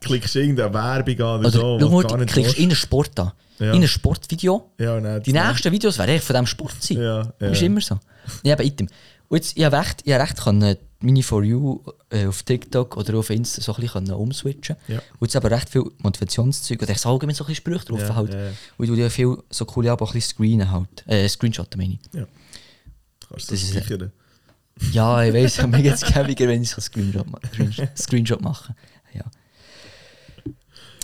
[0.00, 1.78] klickst irgendeine Werbung an oder, Oder so.
[2.02, 3.32] du gar nicht klickst in einen Sport an.
[3.58, 3.72] Ja.
[3.72, 4.70] In ein Sportvideo.
[4.78, 6.98] Ja, dann Die nächsten Videos werden echt von diesem Sport sein.
[6.98, 7.32] Ja, ja.
[7.38, 7.98] Das ist immer so.
[8.42, 8.88] Ja, aber item.
[9.28, 12.96] Und jetzt, ich habe recht, ich habe recht können, meine For You äh, auf TikTok
[12.96, 14.76] oder auf Insta so ein bisschen können umswitchen.
[14.88, 15.00] Ja.
[15.18, 16.80] Und jetzt aber recht viel Motivationszeug.
[16.80, 18.32] Und ich sage allgemein so ein bisschen Sprüche drauf Ja, halt.
[18.32, 18.52] ja, ja.
[18.78, 21.04] Und tue ja viel so coole auch ein bisschen screenen halt.
[21.06, 22.00] Äh, Screenshotten meine ich.
[22.18, 22.26] Ja.
[23.28, 24.12] Kannst du Das das ist- speichern?
[24.92, 27.38] Ja, ich weiss, mir geht es gäbiger, wenn ich so einen Screenshot, ma
[27.96, 28.74] Screenshot- mache.
[29.14, 29.24] Ja.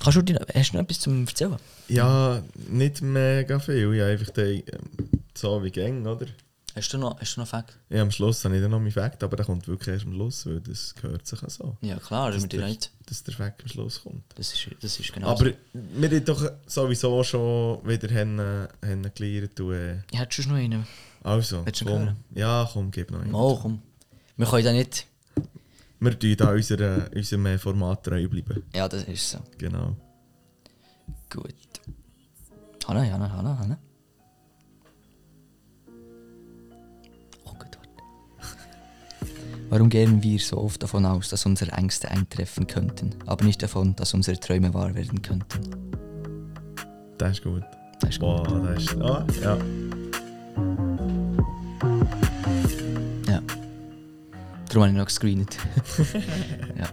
[0.03, 1.57] Kannst du dir, hast du noch etwas zum Erzählen?
[1.88, 3.95] Ja, nicht mega viel.
[3.95, 4.64] Ja, einfach die,
[5.34, 6.26] so wie gäng, oder?
[6.75, 7.77] Hast du noch, hast du noch Fakt?
[7.91, 10.12] Ja, am Schluss habe ich dann noch meinen Fakt, aber der kommt wirklich erst am
[10.14, 11.77] Schluss, weil das gehört sich auch so.
[11.83, 12.91] Ja, klar, das Dass der, nicht.
[13.07, 14.23] dass der Fakt am Schluss kommt.
[14.37, 15.53] Das ist, das ist genau Aber so.
[15.75, 18.41] wir haben doch sowieso schon wieder gelernt.
[18.83, 20.87] Äh, Ich hätte schon noch einen.
[21.23, 22.16] also, komm.
[22.35, 23.35] Ja, komm, gib noch einen.
[23.35, 23.83] Oh, komm.
[24.39, 25.07] Wir können da nicht.
[26.01, 28.62] wir tun da unserer, unserem äh, Format treu bleiben.
[28.75, 29.39] Ja, das ist so.
[29.59, 29.95] Genau.
[31.29, 31.55] Gut.
[32.89, 33.79] Hanna, Hanna, Hanna, Hanna.
[39.73, 43.97] Warum gehen wir so oft davon aus, dass unsere Ängste eintreffen könnten, aber nicht davon,
[43.97, 45.47] dass unsere Träume wahr werden könnten?
[47.16, 47.62] Das ist gut.
[47.99, 48.45] Das ist gut.
[48.47, 49.01] Boah, das ist.
[49.01, 49.57] Ah, ja.
[53.29, 53.41] Ja.
[54.68, 55.57] Darum habe ich noch gescreent.
[56.79, 56.89] ja.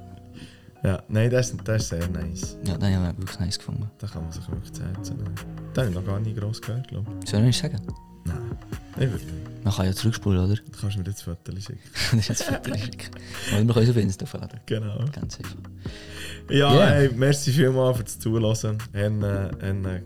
[0.82, 2.56] Ja, nein, das, ist- das ist sehr nice.
[2.64, 3.92] ja, das habe ich wirklich nice gefunden.
[3.98, 5.36] Da kann man sich wirklich zu Herzen nehmen.
[5.74, 7.82] Das habe ich noch gar nicht gross gehört, glaube Soll ich nicht sagen?
[7.86, 8.32] ich.
[8.32, 8.58] Nein.
[8.96, 9.49] Ich würde nicht.
[9.64, 10.56] Man kann ja zurückspulen, oder?
[10.56, 11.80] Du kannst mir jetzt Fotos schicken.
[12.12, 13.10] das ist jetzt Foto schicken.
[13.52, 14.60] Oder wir können es auf Insta aufladen.
[14.66, 15.06] Genau.
[15.12, 15.56] Ganz einfach.
[16.50, 16.90] Ja, Yeah.
[16.90, 18.78] hey, merci vielmals für das Zuhören.
[18.96, 20.02] Haben, äh, äh,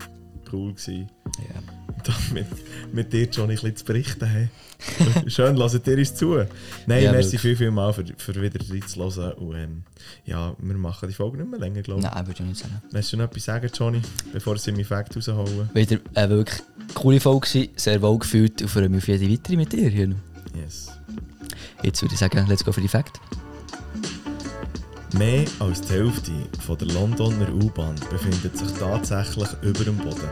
[0.52, 1.08] cool gewesen.
[1.38, 1.60] Ja.
[2.04, 2.46] da mit,
[2.92, 4.50] mit dir schon ein bisschen zu berichten haben.
[5.30, 6.44] Schön, lasst ihr uns zu.
[6.86, 9.32] Nein, Ja, merci viel, viel mal für, für wieder reinzuhören.
[9.32, 9.82] Und ähm,
[10.26, 12.06] ja, wir machen die Folge nicht mehr länger, glaube ich.
[12.06, 12.82] Nein, würde ich nicht sagen.
[12.90, 14.02] Willst du noch etwas sagen, Johnny,
[14.32, 15.70] bevor sie meinen Fakt rausholen?
[15.72, 16.62] Wieder eine wirklich
[16.94, 19.88] coole Folge sehr wohl gefühlt und freue mich auf jede weitere mit dir.
[19.88, 20.16] Juno.
[20.54, 20.90] Yes.
[21.82, 23.20] Jetzt würde ich sagen, let's go für die Fact.
[25.18, 26.32] Mehr als die Hälfte
[26.66, 30.28] von der Londoner U-Bahn befindet sich tatsächlich über dem Boden.